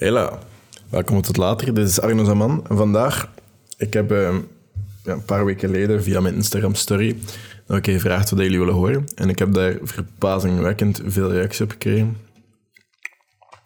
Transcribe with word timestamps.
Hela, 0.00 0.38
welkom 0.88 1.22
tot 1.22 1.36
later. 1.36 1.74
Dit 1.74 1.88
is 1.88 2.00
Arno 2.00 2.24
Zaman. 2.24 2.64
Vandaag, 2.68 3.32
ik 3.76 3.92
heb 3.92 4.10
ja, 4.10 4.32
een 5.04 5.24
paar 5.24 5.44
weken 5.44 5.68
geleden 5.68 6.02
via 6.02 6.20
mijn 6.20 6.34
Instagram 6.34 6.74
story 6.74 7.16
nog 7.66 7.76
een 7.76 7.82
keer 7.82 7.94
gevraagd 7.94 8.30
wat 8.30 8.38
jullie 8.38 8.58
willen 8.58 8.74
horen. 8.74 9.04
En 9.14 9.28
ik 9.28 9.38
heb 9.38 9.52
daar 9.52 9.78
verbazingwekkend 9.82 11.00
veel 11.04 11.32
reacties 11.32 11.60
op 11.60 11.70
gekregen. 11.70 12.16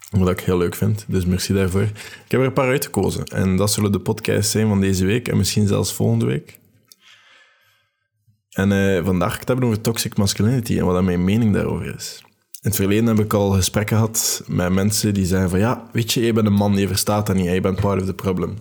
Wat 0.09 0.29
ik 0.29 0.39
heel 0.39 0.57
leuk 0.57 0.75
vind, 0.75 1.05
dus 1.07 1.25
merci 1.25 1.53
daarvoor. 1.53 1.81
Ik 1.81 2.25
heb 2.27 2.39
er 2.39 2.45
een 2.45 2.53
paar 2.53 2.69
uitgekozen. 2.69 3.23
En 3.23 3.55
dat 3.55 3.71
zullen 3.71 3.91
de 3.91 3.99
podcasts 3.99 4.51
zijn 4.51 4.67
van 4.67 4.81
deze 4.81 5.05
week 5.05 5.27
en 5.27 5.37
misschien 5.37 5.67
zelfs 5.67 5.93
volgende 5.93 6.25
week. 6.25 6.59
En 8.49 8.71
eh, 8.71 9.05
vandaag 9.05 9.29
ga 9.29 9.33
ik 9.33 9.39
het 9.39 9.47
hebben 9.47 9.67
over 9.67 9.81
toxic 9.81 10.17
masculinity 10.17 10.77
en 10.77 10.85
wat 10.85 11.03
mijn 11.03 11.23
mening 11.23 11.53
daarover 11.53 11.95
is. 11.95 12.24
In 12.65 12.71
het 12.71 12.79
verleden 12.79 13.05
heb 13.05 13.19
ik 13.19 13.33
al 13.33 13.49
gesprekken 13.49 13.95
gehad 13.95 14.43
met 14.47 14.71
mensen 14.71 15.13
die 15.13 15.25
zeggen 15.25 15.49
van 15.49 15.59
ja, 15.59 15.89
weet 15.91 16.13
je, 16.13 16.21
je 16.21 16.33
bent 16.33 16.47
een 16.47 16.53
man, 16.53 16.77
je 16.77 16.87
verstaat 16.87 17.27
dat 17.27 17.35
niet, 17.35 17.51
je 17.51 17.61
bent 17.61 17.81
part 17.81 18.01
of 18.01 18.05
the 18.05 18.13
problem. 18.13 18.57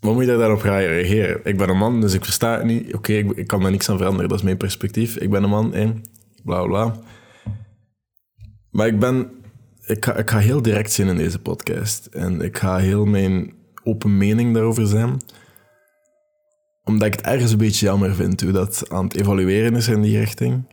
Wat 0.00 0.12
moet 0.12 0.22
je 0.22 0.28
daar 0.28 0.38
daarop 0.38 0.60
gaan 0.60 0.78
reageren? 0.78 1.40
Ik 1.44 1.56
ben 1.56 1.68
een 1.68 1.76
man, 1.76 2.00
dus 2.00 2.14
ik 2.14 2.24
versta 2.24 2.56
het 2.56 2.64
niet. 2.64 2.94
Oké, 2.94 3.12
ik, 3.12 3.30
ik, 3.30 3.46
kan 3.46 3.60
daar 3.60 3.70
niks 3.70 3.90
aan 3.90 3.96
veranderen, 3.96 4.28
dat 4.28 4.38
is 4.38 4.44
mijn 4.44 4.56
perspectief. 4.56 5.16
Ik 5.16 5.30
ben 5.30 5.42
een 5.42 5.50
man, 5.50 5.74
en 5.74 6.02
bla 6.42 6.64
bla. 6.64 6.96
Maar 8.70 8.86
ik 8.86 8.98
ben... 8.98 9.30
Ik 9.86 10.04
ga, 10.04 10.14
ik 10.16 10.30
ga 10.30 10.38
heel 10.38 10.62
direct 10.62 10.92
zijn 10.92 11.08
in 11.08 11.16
deze 11.16 11.38
podcast. 11.38 12.06
En 12.06 12.40
ik 12.40 12.58
ga 12.58 12.76
heel 12.76 13.04
mijn 13.04 13.54
open 13.82 14.16
mening 14.16 14.54
daarover 14.54 14.86
zijn 14.86 15.20
omdat 16.84 17.08
ik 17.08 17.14
het 17.14 17.24
ergens 17.24 17.52
een 17.52 17.58
beetje 17.58 17.86
jammer 17.86 18.14
vind 18.14 18.40
hoe 18.40 18.52
dat 18.52 18.90
aan 18.90 19.04
het 19.04 19.16
evalueren 19.16 19.76
is 19.76 19.88
in 19.88 20.02
die 20.02 20.18
richting. 20.18 20.64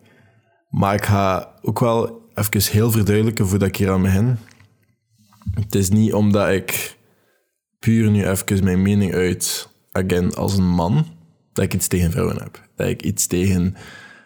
Maar 0.72 0.94
ik 0.94 1.06
ga 1.06 1.54
ook 1.62 1.80
wel 1.80 2.30
even 2.34 2.72
heel 2.72 2.92
verduidelijken 2.92 3.48
voordat 3.48 3.68
ik 3.68 3.76
hier 3.76 3.92
aan 3.92 4.02
begin. 4.02 4.38
Het 5.54 5.76
is 5.76 5.90
niet 5.90 6.14
omdat 6.14 6.50
ik 6.50 6.98
puur 7.80 8.12
nu 8.12 8.28
even 8.28 8.64
mijn 8.64 8.82
mening 8.82 9.14
uit, 9.14 9.70
again, 9.92 10.34
als 10.34 10.58
een 10.58 10.70
man, 10.70 11.06
dat 11.54 11.66
ik 11.66 11.74
iets 11.74 11.88
tegen 11.88 12.12
vrouwen 12.12 12.42
heb. 12.42 12.68
Dat 12.76 12.88
ik 12.88 13.02
iets 13.02 13.28
tegen 13.28 13.76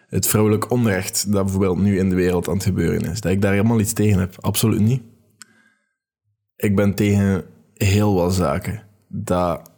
het 0.06 0.26
vrouwelijk 0.26 0.70
onrecht 0.70 1.32
dat 1.32 1.44
bijvoorbeeld 1.44 1.78
nu 1.78 1.98
in 1.98 2.08
de 2.08 2.14
wereld 2.14 2.48
aan 2.48 2.54
het 2.54 2.64
gebeuren 2.64 3.10
is. 3.10 3.20
Dat 3.20 3.32
ik 3.32 3.42
daar 3.42 3.52
helemaal 3.52 3.80
iets 3.80 3.92
tegen 3.92 4.18
heb. 4.18 4.36
Absoluut 4.40 4.80
niet. 4.80 5.02
Ik 6.56 6.76
ben 6.76 6.94
tegen 6.94 7.44
heel 7.74 8.14
wat 8.14 8.34
zaken 8.34 8.82
dat 9.08 9.70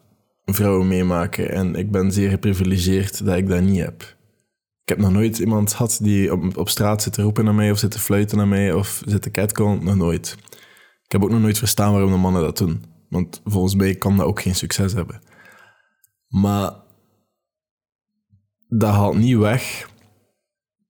vrouwen 0.44 0.88
meemaken. 0.88 1.50
En 1.50 1.74
ik 1.74 1.90
ben 1.90 2.12
zeer 2.12 2.30
geprivilegeerd 2.30 3.24
dat 3.24 3.36
ik 3.36 3.48
dat 3.48 3.62
niet 3.62 3.80
heb. 3.80 4.16
Ik 4.88 4.94
heb 4.94 5.02
nog 5.02 5.12
nooit 5.12 5.38
iemand 5.38 5.72
gehad 5.72 5.98
die 6.02 6.32
op, 6.32 6.56
op 6.56 6.68
straat 6.68 7.02
zit 7.02 7.12
te 7.12 7.22
roepen 7.22 7.44
naar 7.44 7.54
mij 7.54 7.70
of 7.70 7.78
zit 7.78 7.90
te 7.90 7.98
fluiten 7.98 8.36
naar 8.36 8.48
mij 8.48 8.72
of 8.72 9.02
zit 9.06 9.22
te 9.22 9.30
catcallen. 9.30 9.84
Nog 9.84 9.96
nooit. 9.96 10.36
Ik 11.04 11.12
heb 11.12 11.22
ook 11.22 11.30
nog 11.30 11.40
nooit 11.40 11.58
verstaan 11.58 11.92
waarom 11.92 12.10
de 12.10 12.16
mannen 12.16 12.42
dat 12.42 12.58
doen. 12.58 12.84
Want 13.08 13.40
volgens 13.44 13.74
mij 13.74 13.94
kan 13.94 14.16
dat 14.16 14.26
ook 14.26 14.40
geen 14.40 14.54
succes 14.54 14.92
hebben. 14.92 15.22
Maar 16.28 16.72
dat 18.68 18.90
haalt 18.90 19.16
niet 19.16 19.36
weg 19.36 19.90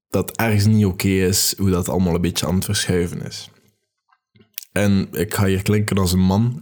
dat 0.09 0.37
ergens 0.37 0.67
niet 0.67 0.87
oké 0.87 1.09
is 1.09 1.55
hoe 1.57 1.71
dat 1.71 1.89
allemaal 1.89 2.15
een 2.15 2.21
beetje 2.21 2.47
aan 2.47 2.55
het 2.55 2.65
verschuiven 2.65 3.23
is. 3.23 3.51
En 4.73 5.09
ik 5.13 5.35
ga 5.35 5.45
hier 5.47 5.63
klinken 5.63 5.99
als 5.99 6.13
een 6.13 6.21
man. 6.21 6.59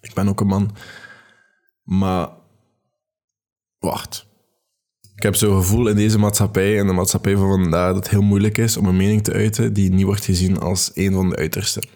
Ik 0.00 0.14
ben 0.14 0.28
ook 0.28 0.40
een 0.40 0.46
man. 0.46 0.76
Maar 1.82 2.30
wacht. 3.78 4.27
Ik 5.18 5.24
heb 5.24 5.34
zo'n 5.34 5.56
gevoel 5.56 5.88
in 5.88 5.96
deze 5.96 6.18
maatschappij 6.18 6.78
en 6.78 6.86
de 6.86 6.92
maatschappij 6.92 7.36
van 7.36 7.48
vandaag 7.48 7.86
dat 7.86 7.96
het 7.96 8.08
heel 8.08 8.22
moeilijk 8.22 8.58
is 8.58 8.76
om 8.76 8.86
een 8.86 8.96
mening 8.96 9.24
te 9.24 9.32
uiten 9.32 9.72
die 9.72 9.90
niet 9.90 10.04
wordt 10.04 10.24
gezien 10.24 10.58
als 10.58 10.90
een 10.94 11.12
van 11.12 11.28
de 11.28 11.36
uitersten. 11.36 11.88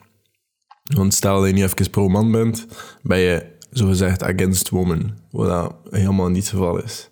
Want 0.83 1.15
stel 1.15 1.39
dat 1.39 1.47
je 1.47 1.53
niet 1.53 1.65
even 1.65 1.91
pro-man 1.91 2.31
bent, 2.31 2.67
ben 3.03 3.19
je 3.19 3.57
zogezegd 3.71 4.23
against 4.23 4.69
woman, 4.69 5.19
wat 5.31 5.75
helemaal 5.91 6.29
niet 6.29 6.43
het 6.43 6.49
geval 6.49 6.83
is. 6.83 7.11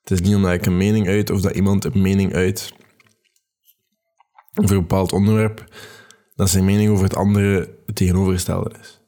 Het 0.00 0.10
is 0.10 0.20
niet 0.20 0.34
omdat 0.34 0.52
ik 0.52 0.66
een 0.66 0.76
mening 0.76 1.08
uit 1.08 1.30
of 1.30 1.40
dat 1.40 1.56
iemand 1.56 1.84
een 1.84 2.02
mening 2.02 2.34
uit 2.34 2.72
over 4.54 4.76
een 4.76 4.80
bepaald 4.80 5.12
onderwerp, 5.12 5.64
dat 6.34 6.50
zijn 6.50 6.64
mening 6.64 6.90
over 6.90 7.04
het 7.04 7.16
andere 7.16 7.78
het 7.86 7.96
tegenovergestelde 7.96 8.74
is. 8.80 9.00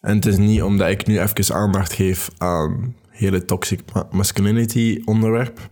En 0.00 0.14
het 0.14 0.26
is 0.26 0.36
niet 0.36 0.62
omdat 0.62 0.88
ik 0.88 1.06
nu 1.06 1.20
even 1.20 1.54
aandacht 1.54 1.92
geef 1.92 2.30
aan 2.38 3.04
hele 3.16 3.44
toxic 3.44 3.80
masculinity 4.10 5.02
onderwerp, 5.04 5.68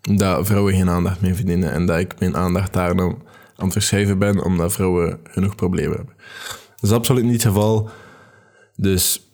dat 0.00 0.46
vrouwen 0.46 0.74
geen 0.74 0.88
aandacht 0.88 1.20
meer 1.20 1.34
verdienen 1.34 1.72
en 1.72 1.86
dat 1.86 1.98
ik 1.98 2.18
mijn 2.18 2.36
aandacht 2.36 2.72
daar 2.72 3.00
aan 3.00 3.18
het 3.56 3.72
verschuiven 3.72 4.18
ben 4.18 4.44
omdat 4.44 4.72
vrouwen 4.72 5.20
genoeg 5.24 5.54
problemen 5.54 5.96
hebben. 5.96 6.14
Dat 6.76 6.90
is 6.90 6.96
absoluut 6.96 7.24
niet 7.24 7.32
het 7.32 7.42
geval. 7.42 7.90
Dus 8.76 9.30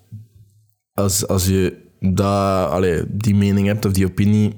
als, 0.94 1.26
als 1.26 1.46
je 1.46 1.86
dat, 2.00 2.70
allee, 2.70 3.04
die 3.08 3.34
mening 3.34 3.66
hebt 3.66 3.84
of 3.84 3.92
die 3.92 4.06
opinie, 4.06 4.56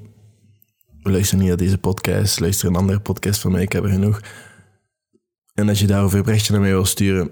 luister 1.02 1.38
niet 1.38 1.48
naar 1.48 1.56
deze 1.56 1.78
podcast, 1.78 2.40
luister 2.40 2.68
een 2.68 2.76
andere 2.76 3.00
podcast 3.00 3.40
van 3.40 3.52
mij, 3.52 3.62
ik 3.62 3.72
heb 3.72 3.84
er 3.84 3.90
genoeg. 3.90 4.20
En 5.54 5.68
als 5.68 5.80
je 5.80 5.86
daarover 5.86 6.18
een 6.18 6.24
berichtje 6.24 6.52
naar 6.52 6.60
mij 6.60 6.70
wil 6.70 6.84
sturen, 6.84 7.30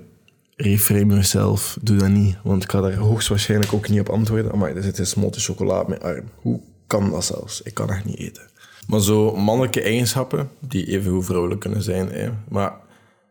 reframe 0.61 1.15
jezelf, 1.15 1.79
doe 1.81 1.97
dat 1.97 2.09
niet. 2.09 2.37
Want 2.43 2.63
ik 2.63 2.71
ga 2.71 2.81
daar 2.81 2.95
hoogstwaarschijnlijk 2.95 3.73
ook 3.73 3.89
niet 3.89 4.01
op 4.01 4.09
antwoorden. 4.09 4.59
Maar 4.59 4.77
er 4.77 4.83
zit 4.83 4.99
een 4.99 5.07
smolte 5.07 5.41
chocola 5.41 5.81
op 5.81 5.89
mijn 5.89 6.03
arm. 6.03 6.25
Hoe 6.35 6.61
kan 6.87 7.11
dat 7.11 7.25
zelfs? 7.25 7.63
Ik 7.63 7.75
kan 7.75 7.87
dat 7.87 8.05
niet 8.05 8.19
eten. 8.19 8.51
Maar 8.87 9.01
zo 9.01 9.37
mannelijke 9.37 9.83
eigenschappen, 9.83 10.51
die 10.61 10.87
even 10.87 11.13
hoe 11.13 11.23
vrouwelijk 11.23 11.61
kunnen 11.61 11.83
zijn. 11.83 12.09
Hè. 12.09 12.31
Maar 12.49 12.73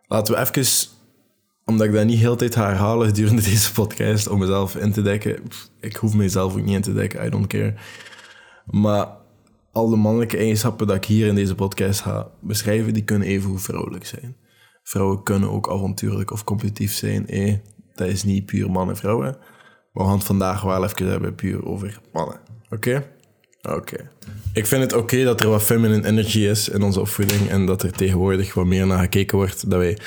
laten 0.07 0.33
we 0.33 0.39
even, 0.39 0.89
omdat 1.65 1.87
ik 1.87 1.93
dat 1.93 2.05
niet 2.05 2.19
heel 2.19 2.35
tijd 2.35 2.55
ga 2.55 2.65
herhalen 2.65 3.07
gedurende 3.07 3.41
deze 3.51 3.71
podcast, 3.71 4.27
om 4.27 4.39
mezelf 4.39 4.75
in 4.75 4.91
te 4.91 5.01
dekken. 5.01 5.43
Ik 5.79 5.95
hoef 5.95 6.13
mezelf 6.13 6.53
ook 6.53 6.63
niet 6.63 6.75
in 6.75 6.81
te 6.81 6.93
dekken, 6.93 7.25
I 7.25 7.29
don't 7.29 7.47
care. 7.47 7.73
Maar 8.65 9.07
al 9.71 9.89
de 9.89 9.95
mannelijke 9.95 10.37
eigenschappen 10.37 10.87
dat 10.87 10.95
ik 10.95 11.05
hier 11.05 11.27
in 11.27 11.35
deze 11.35 11.55
podcast 11.55 11.99
ga 11.99 12.29
beschrijven, 12.39 12.93
die 12.93 13.03
kunnen 13.03 13.27
even 13.27 13.49
hoe 13.49 13.59
vrouwelijk 13.59 14.05
zijn 14.05 14.35
vrouwen 14.87 15.23
kunnen 15.23 15.51
ook 15.51 15.69
avontuurlijk 15.69 16.31
of 16.31 16.43
competitief 16.43 16.93
zijn. 16.93 17.27
Eh, 17.27 17.53
dat 17.95 18.07
is 18.07 18.23
niet 18.23 18.45
puur 18.45 18.71
mannen-vrouwen. 18.71 19.37
Maar 19.91 20.03
we 20.03 20.03
gaan 20.03 20.17
het 20.17 20.23
vandaag 20.23 20.61
wel 20.61 20.83
even 20.83 21.07
hebben 21.07 21.35
puur 21.35 21.65
over 21.65 21.99
mannen. 22.13 22.39
Oké? 22.69 23.05
Oké. 23.61 24.09
Ik 24.53 24.65
vind 24.65 24.81
het 24.81 24.93
oké 24.93 25.23
dat 25.23 25.41
er 25.41 25.49
wat 25.49 25.63
feminine 25.63 26.07
energy 26.07 26.39
is 26.39 26.69
in 26.69 26.81
onze 26.81 26.99
opvoeding 26.99 27.49
en 27.49 27.65
dat 27.65 27.83
er 27.83 27.91
tegenwoordig 27.91 28.53
wat 28.53 28.65
meer 28.65 28.87
naar 28.87 28.99
gekeken 28.99 29.37
wordt. 29.37 29.69
Dat 29.69 29.79
wij... 29.79 29.97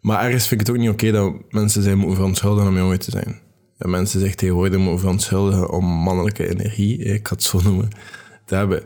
Maar 0.00 0.24
ergens 0.24 0.48
vind 0.48 0.60
ik 0.60 0.66
het 0.66 0.76
ook 0.76 0.82
niet 0.82 0.92
oké 0.92 1.10
dat 1.10 1.34
mensen 1.50 1.82
zijn 1.82 1.98
moeten 1.98 2.16
verontschuldigen 2.16 2.68
om 2.68 2.76
jongen 2.76 2.98
te 2.98 3.10
zijn. 3.10 3.40
Dat 3.78 3.88
mensen 3.88 4.20
zich 4.20 4.34
tegenwoordig 4.34 4.78
moeten 4.78 4.98
verontschuldigen 4.98 5.70
om 5.70 5.84
mannelijke 5.84 6.48
energie, 6.48 6.98
ik 6.98 7.28
ga 7.28 7.34
het 7.34 7.42
zo 7.42 7.60
noemen, 7.62 7.88
te 8.44 8.54
hebben 8.54 8.84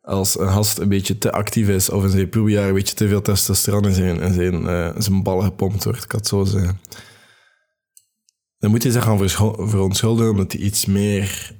als 0.00 0.38
een 0.38 0.48
gast 0.48 0.78
een 0.78 0.88
beetje 0.88 1.18
te 1.18 1.32
actief 1.32 1.68
is 1.68 1.90
of 1.90 2.02
in 2.02 2.10
zijn 2.10 2.28
puberjaar 2.28 2.68
een 2.68 2.74
beetje 2.74 2.94
te 2.94 3.08
veel 3.08 3.22
testosteron 3.22 3.84
in 3.84 3.94
zijn, 3.94 4.20
in 4.20 4.32
zijn, 4.32 4.62
uh, 4.62 4.90
zijn 4.98 5.22
ballen 5.22 5.44
gepompt 5.44 5.84
wordt, 5.84 6.04
ik 6.04 6.12
had 6.12 6.20
het 6.20 6.28
zo 6.28 6.44
zeggen. 6.44 6.80
Dan 8.58 8.70
moet 8.70 8.82
je 8.82 8.92
zich 8.92 9.04
gaan 9.04 9.28
verontschuldigen 9.68 10.30
omdat 10.30 10.52
hij 10.52 10.60
iets 10.60 10.86
meer 10.86 11.56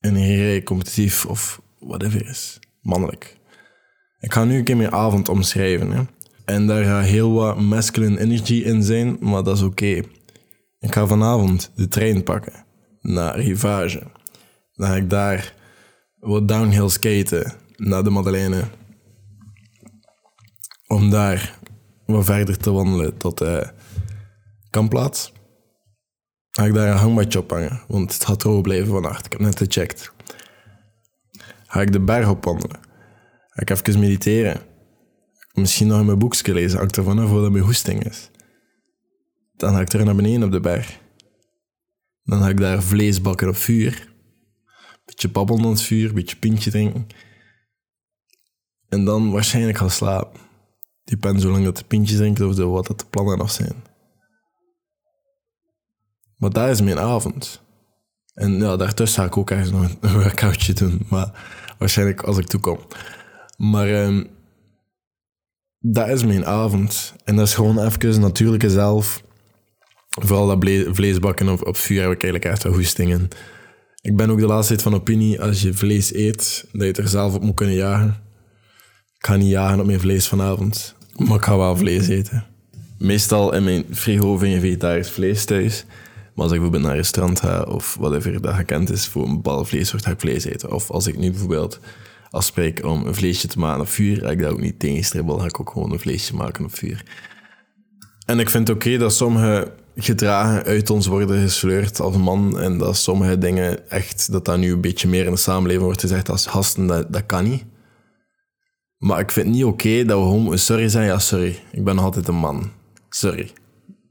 energiek, 0.00 0.64
competitief 0.64 1.26
of 1.26 1.60
whatever 1.78 2.28
is. 2.28 2.58
Mannelijk. 2.80 3.36
Ik 4.20 4.32
ga 4.32 4.44
nu 4.44 4.58
een 4.58 4.64
keer 4.64 4.76
mijn 4.76 4.92
avond 4.92 5.28
omschrijven. 5.28 5.90
Hè. 5.90 6.02
En 6.44 6.66
daar 6.66 6.84
gaat 6.84 7.04
heel 7.04 7.32
wat 7.32 7.60
masculine 7.60 8.20
energy 8.20 8.54
in 8.54 8.82
zijn, 8.82 9.16
maar 9.20 9.42
dat 9.42 9.56
is 9.56 9.62
oké. 9.62 10.02
Ik 10.78 10.94
ga 10.94 11.06
vanavond 11.06 11.70
de 11.74 11.88
trein 11.88 12.22
pakken 12.22 12.64
naar 13.00 13.40
Rivage. 13.40 14.02
Dan 14.72 14.88
ga 14.88 14.96
ik 14.96 15.10
daar 15.10 15.54
wat 16.18 16.48
downhill 16.48 16.88
skaten 16.88 17.52
naar 17.80 18.04
de 18.04 18.10
Madeleine. 18.10 18.64
Om 20.86 21.10
daar 21.10 21.58
wat 22.06 22.24
verder 22.24 22.56
te 22.56 22.70
wandelen 22.70 23.16
tot 23.16 23.38
de 23.38 23.72
kampplaats. 24.70 25.32
Ga 26.50 26.64
ik 26.64 26.74
daar 26.74 26.90
een 26.90 26.96
hangmatje 26.96 27.38
op 27.38 27.50
hangen, 27.50 27.80
want 27.88 28.12
het 28.12 28.24
gaat 28.24 28.40
droog 28.40 28.60
blijven 28.60 28.88
vannacht. 28.88 29.26
Ik 29.26 29.32
heb 29.32 29.40
net 29.40 29.58
gecheckt. 29.58 30.12
Ga 31.66 31.80
ik 31.80 31.92
de 31.92 32.00
berg 32.00 32.28
opwandelen. 32.28 32.80
Ga 33.48 33.60
ik 33.60 33.70
even 33.70 34.00
mediteren. 34.00 34.60
Misschien 35.52 35.86
nog 35.86 36.04
mijn 36.04 36.18
boekje 36.18 36.52
lezen, 36.52 36.78
hangt 36.78 36.96
ervan 36.96 37.18
af 37.18 37.30
dat 37.30 37.50
mijn 37.50 37.64
hoesting 37.64 38.04
is. 38.04 38.30
Dan 39.56 39.74
ga 39.74 39.80
ik 39.80 39.88
terug 39.88 40.06
naar 40.06 40.14
beneden 40.14 40.42
op 40.42 40.52
de 40.52 40.60
berg. 40.60 40.98
Dan 42.22 42.40
ga 42.40 42.48
ik 42.48 42.60
daar 42.60 42.82
vlees 42.82 43.20
bakken 43.20 43.48
op 43.48 43.56
vuur. 43.56 44.12
Beetje 45.04 45.28
babbelen 45.28 45.64
aan 45.64 45.70
het 45.70 45.82
vuur, 45.82 46.14
beetje 46.14 46.36
pintje 46.36 46.70
drinken. 46.70 47.06
En 48.90 49.04
dan 49.04 49.30
waarschijnlijk 49.30 49.78
gaan 49.78 49.90
slapen. 49.90 50.40
Depende 51.04 51.40
zolang 51.40 51.64
dat 51.64 51.76
de 51.76 51.84
pintjes 51.84 52.16
drinkt 52.18 52.40
of 52.40 52.54
de, 52.54 52.64
wat 52.64 52.86
dat 52.86 52.98
de 52.98 53.06
plannen 53.10 53.38
nog 53.38 53.50
zijn. 53.50 53.74
Maar 56.36 56.50
dat 56.50 56.68
is 56.68 56.80
mijn 56.80 56.98
avond. 56.98 57.62
En 58.34 58.52
ja, 58.52 58.76
daartussen 58.76 59.22
ga 59.22 59.28
ik 59.28 59.36
ook 59.36 59.50
ergens 59.50 59.70
nog 59.70 59.96
een 60.00 60.12
workoutje 60.22 60.72
doen. 60.72 61.06
Maar 61.08 61.30
waarschijnlijk 61.78 62.22
als 62.22 62.38
ik 62.38 62.46
toekom. 62.46 62.78
Maar 63.56 64.04
um, 64.04 64.26
dat 65.78 66.08
is 66.08 66.24
mijn 66.24 66.46
avond. 66.46 67.14
En 67.24 67.36
dat 67.36 67.46
is 67.46 67.54
gewoon 67.54 67.84
even 67.84 68.20
natuurlijke 68.20 68.70
zelf. 68.70 69.22
Vooral 70.08 70.46
dat 70.46 70.70
vleesbakken 70.94 71.48
op, 71.48 71.66
op 71.66 71.76
vuur 71.76 72.02
heb 72.02 72.12
ik 72.12 72.22
eigenlijk 72.22 72.52
echt 72.52 72.62
wel 72.62 72.72
goestingen. 72.72 73.28
Ik 74.00 74.16
ben 74.16 74.30
ook 74.30 74.38
de 74.38 74.46
laatste 74.46 74.72
tijd 74.72 74.82
van 74.82 74.94
opinie, 74.94 75.42
als 75.42 75.62
je 75.62 75.74
vlees 75.74 76.14
eet, 76.14 76.68
dat 76.72 76.80
je 76.80 76.86
het 76.86 76.98
er 76.98 77.08
zelf 77.08 77.34
op 77.34 77.42
moet 77.42 77.54
kunnen 77.54 77.74
jagen. 77.76 78.29
Ik 79.20 79.26
ga 79.26 79.36
niet 79.36 79.50
jagen 79.50 79.80
op 79.80 79.86
mijn 79.86 80.00
vlees 80.00 80.28
vanavond, 80.28 80.94
maar 81.16 81.36
ik 81.36 81.44
ga 81.44 81.56
wel 81.56 81.76
vlees 81.76 82.08
eten. 82.08 82.44
Meestal 82.98 83.54
in 83.54 83.64
mijn 83.64 83.84
frigo 83.90 84.36
vind 84.36 84.54
je 84.54 84.60
vegetarisch 84.60 85.10
vlees 85.10 85.44
thuis. 85.44 85.84
Maar 86.34 86.44
als 86.44 86.52
ik 86.52 86.60
bijvoorbeeld 86.60 86.82
naar 86.82 86.90
een 86.92 86.96
restaurant 86.96 87.40
ga 87.40 87.62
of 87.62 87.96
whatever 88.00 88.40
dat 88.40 88.54
gekend 88.54 88.90
is 88.90 89.06
voor 89.06 89.26
een 89.26 89.34
bepaalde 89.34 89.64
vleessoort, 89.64 90.04
ga 90.04 90.10
ik 90.10 90.20
vlees 90.20 90.44
eten. 90.44 90.72
Of 90.72 90.90
als 90.90 91.06
ik 91.06 91.18
nu 91.18 91.30
bijvoorbeeld 91.30 91.80
afspreek 92.30 92.84
om 92.84 93.06
een 93.06 93.14
vleesje 93.14 93.48
te 93.48 93.58
maken 93.58 93.80
op 93.80 93.88
vuur, 93.88 94.16
ga 94.16 94.30
ik 94.30 94.40
dat 94.40 94.52
ook 94.52 94.60
niet 94.60 94.78
tegenstribbel, 94.78 95.38
ga 95.38 95.44
ik 95.44 95.60
ook 95.60 95.70
gewoon 95.70 95.92
een 95.92 96.00
vleesje 96.00 96.34
maken 96.34 96.64
op 96.64 96.74
vuur. 96.74 97.04
En 98.26 98.38
ik 98.38 98.50
vind 98.50 98.68
het 98.68 98.76
oké 98.76 98.98
dat 98.98 99.12
sommige 99.12 99.72
gedragen 99.96 100.64
uit 100.64 100.90
ons 100.90 101.06
worden 101.06 101.42
gesleurd 101.42 102.00
als 102.00 102.16
man 102.16 102.60
en 102.60 102.78
dat 102.78 102.96
sommige 102.96 103.38
dingen 103.38 103.90
echt, 103.90 104.32
dat 104.32 104.44
dat 104.44 104.58
nu 104.58 104.72
een 104.72 104.80
beetje 104.80 105.08
meer 105.08 105.24
in 105.24 105.32
de 105.32 105.36
samenleving 105.36 105.84
wordt 105.84 106.00
gezegd 106.00 106.28
als 106.28 106.46
gasten, 106.46 106.86
dat, 106.86 107.12
dat 107.12 107.26
kan 107.26 107.44
niet. 107.44 107.64
Maar 109.00 109.20
ik 109.20 109.30
vind 109.30 109.46
het 109.46 109.54
niet 109.54 109.64
oké 109.64 110.04
dat 110.04 110.18
we 110.18 110.24
gewoon 110.24 110.58
sorry 110.58 110.88
zijn. 110.88 111.06
Ja, 111.06 111.18
sorry, 111.18 111.58
ik 111.72 111.84
ben 111.84 111.94
nog 111.94 112.04
altijd 112.04 112.28
een 112.28 112.34
man. 112.34 112.70
Sorry. 113.08 113.50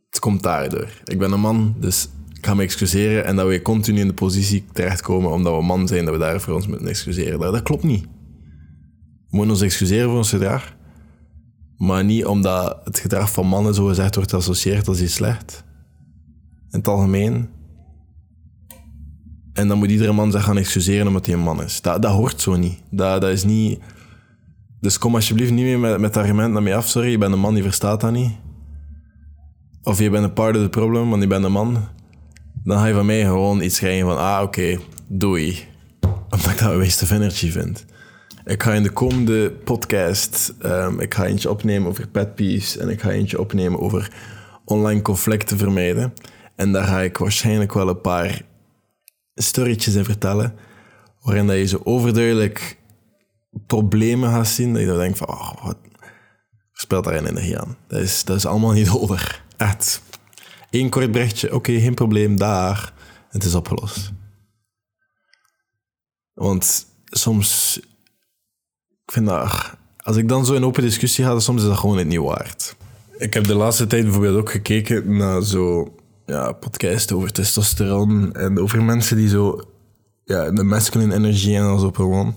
Het 0.10 0.20
komt 0.20 0.44
daardoor. 0.44 1.02
Ik 1.04 1.18
ben 1.18 1.32
een 1.32 1.40
man, 1.40 1.76
dus 1.80 2.10
ik 2.34 2.46
ga 2.46 2.54
me 2.54 2.64
excuseren 2.64 3.26
en 3.26 3.36
dat 3.36 3.48
we 3.48 3.62
continu 3.62 4.00
in 4.00 4.08
de 4.08 4.14
positie 4.14 4.66
terechtkomen 4.74 5.32
omdat 5.32 5.56
we 5.56 5.64
man 5.64 5.88
zijn, 5.88 6.06
dat 6.06 6.14
we 6.14 6.20
daarvoor 6.20 6.54
ons 6.54 6.68
moeten 6.68 6.88
excuseren. 6.88 7.40
Dat, 7.40 7.54
dat 7.54 7.64
klopt 7.64 7.84
niet. 7.84 8.04
We 9.30 9.38
moeten 9.38 9.52
ons 9.52 9.62
excuseren 9.62 10.08
voor 10.08 10.18
ons 10.18 10.30
gedrag. 10.30 10.76
Maar 11.78 12.04
niet 12.04 12.26
omdat 12.26 12.82
het 12.84 13.00
gedrag 13.00 13.32
van 13.32 13.48
mannen 13.48 13.74
zo 13.74 13.86
gezegd 13.86 14.16
wordt 14.16 14.32
geassocieerd 14.32 14.88
als 14.88 15.02
iets 15.02 15.14
slecht. 15.14 15.64
In 16.70 16.78
het 16.78 16.88
algemeen. 16.88 17.50
En 19.54 19.68
dan 19.68 19.78
moet 19.78 19.92
iedere 19.92 20.12
man 20.12 20.32
zich 20.32 20.44
gaan 20.44 20.58
excuseren 20.58 21.08
omdat 21.08 21.26
hij 21.26 21.36
een 21.36 21.42
man 21.42 21.64
is. 21.64 21.82
Dat, 21.82 22.02
dat 22.02 22.12
hoort 22.12 22.42
zo 22.42 22.56
niet. 22.56 22.80
Dat, 22.90 23.22
dat 23.22 23.32
is 23.32 23.44
niet... 23.44 23.80
Dus 24.82 24.98
kom 24.98 25.16
alsjeblieft 25.16 25.52
niet 25.52 25.66
meer 25.66 25.80
met, 25.80 26.00
met 26.00 26.16
het 26.16 26.24
argument 26.24 26.54
naar 26.54 26.64
mij 26.64 26.76
af. 26.76 26.88
Sorry, 26.88 27.10
je 27.10 27.18
bent 27.18 27.34
een 27.34 27.40
man, 27.40 27.54
die 27.54 27.64
verstaat 27.64 28.02
dat 28.02 28.12
niet. 28.12 28.32
Of 29.84 30.00
je 30.00 30.10
bent 30.10 30.24
een 30.24 30.34
part 30.34 30.56
of 30.56 30.62
the 30.62 30.70
problem, 30.70 31.10
want 31.10 31.22
je 31.22 31.28
bent 31.28 31.44
een 31.44 31.52
man. 31.52 31.88
Dan 32.64 32.78
ga 32.78 32.86
je 32.86 32.94
van 32.94 33.06
mij 33.06 33.24
gewoon 33.24 33.62
iets 33.62 33.78
krijgen 33.78 34.08
van... 34.08 34.18
Ah, 34.18 34.42
oké, 34.44 34.80
doei. 35.08 35.68
Omdat 36.30 36.52
ik 36.52 36.60
dat 36.60 36.72
een 36.72 36.80
waste 36.80 37.04
of 37.04 37.12
energy 37.12 37.52
vind. 37.52 37.86
Ik 38.46 38.64
ga 38.64 38.74
in 38.74 38.84
de 38.84 38.90
komende 38.90 39.52
podcast... 39.52 40.54
ehm, 40.60 41.00
ik 41.00 41.14
ga 41.14 41.26
eentje 41.26 41.50
opnemen 41.50 41.90
over 41.90 42.08
pet 42.08 42.36
peeves. 42.36 42.78
En 42.78 42.90
ik 42.90 43.02
ga 43.02 43.10
eentje 43.10 43.40
opnemen 43.40 43.80
over 43.80 44.12
online 44.66 45.02
conflicten 45.02 45.58
vermijden. 45.58 46.14
En 46.56 46.72
daar 46.72 46.86
ga 46.86 47.02
ik 47.02 47.18
waarschijnlijk 47.18 47.74
wel 47.74 47.90
een 47.90 48.02
paar 48.02 48.42
storytjes 49.36 49.96
in 49.96 50.06
vertellen. 50.06 50.54
Waarin 51.22 51.48
dat 51.48 51.56
je 51.56 51.66
zo 51.66 51.82
overduidelijk 51.84 52.79
problemen 53.68 54.32
gaat 54.32 54.48
zien. 54.48 54.74
Dat 54.74 54.82
je 54.82 54.88
dan 54.88 54.98
denkt 54.98 55.18
van... 55.18 55.28
Oh, 55.28 55.64
wat 55.64 55.78
speelt 56.72 57.04
daar 57.04 57.16
een 57.16 57.26
energie 57.26 57.60
aan? 57.60 57.78
Dat 57.88 58.00
is, 58.00 58.24
dat 58.24 58.38
is 58.38 58.46
allemaal 58.46 58.72
niet 58.72 58.94
nodig. 58.94 59.44
Echt. 59.58 60.02
Eén 60.70 60.90
kort 60.90 61.12
berichtje. 61.12 61.54
Oké, 61.54 61.80
geen 61.80 61.94
probleem. 61.94 62.38
Daar. 62.38 62.94
Het 63.30 63.44
is 63.44 63.56
opgelost. 63.56 64.12
Want 66.34 66.86
soms... 67.06 67.80
Ik 69.06 69.12
vind 69.12 69.26
dat... 69.26 69.78
Als 69.98 70.18
ik 70.18 70.28
dan 70.28 70.46
zo 70.46 70.54
in 70.54 70.66
open 70.66 70.82
discussie 70.82 71.24
ga, 71.24 71.30
dan 71.30 71.42
soms 71.42 71.62
is 71.62 71.68
dat 71.68 71.78
gewoon 71.78 72.08
niet 72.08 72.20
waard. 72.20 72.76
Ik 73.18 73.34
heb 73.34 73.44
de 73.44 73.56
laatste 73.56 73.88
tijd 73.88 74.04
bijvoorbeeld 74.04 74.38
ook 74.38 74.52
gekeken 74.52 75.18
naar 75.18 75.44
zo... 75.44 75.94
Ja, 76.26 76.52
podcasts 76.52 77.12
over 77.12 77.32
testosteron 77.32 78.34
en 78.34 78.60
over 78.60 78.84
mensen 78.84 79.18
die 79.18 79.28
zo... 79.28 79.62
Ja, 80.24 80.52
de 80.52 80.64
masculine 80.64 81.16
energie 81.16 81.58
en 81.58 81.80
zo 81.80 81.92
gewoon. 81.92 82.36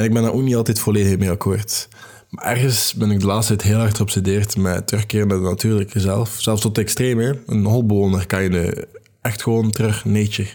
En 0.00 0.06
ik 0.06 0.12
ben 0.12 0.22
daar 0.22 0.32
ook 0.32 0.42
niet 0.42 0.54
altijd 0.54 0.78
volledig 0.78 1.18
mee 1.18 1.30
akkoord. 1.30 1.88
Maar 2.28 2.44
ergens 2.44 2.94
ben 2.94 3.10
ik 3.10 3.20
de 3.20 3.26
laatste 3.26 3.56
tijd 3.56 3.72
heel 3.72 3.84
erg 3.84 3.96
geobsedeerd 3.96 4.56
met 4.56 4.86
terugkeren 4.86 5.28
naar 5.28 5.36
de 5.36 5.42
natuurlijke 5.42 6.00
zelf. 6.00 6.36
Zelfs 6.38 6.60
tot 6.60 6.76
het 6.76 6.84
extreem, 6.84 7.18
hè. 7.18 7.32
Een 7.46 7.64
holbewoner 7.64 8.26
kan 8.26 8.42
je 8.42 8.88
echt 9.20 9.42
gewoon 9.42 9.70
terug 9.70 10.04
nature. 10.04 10.48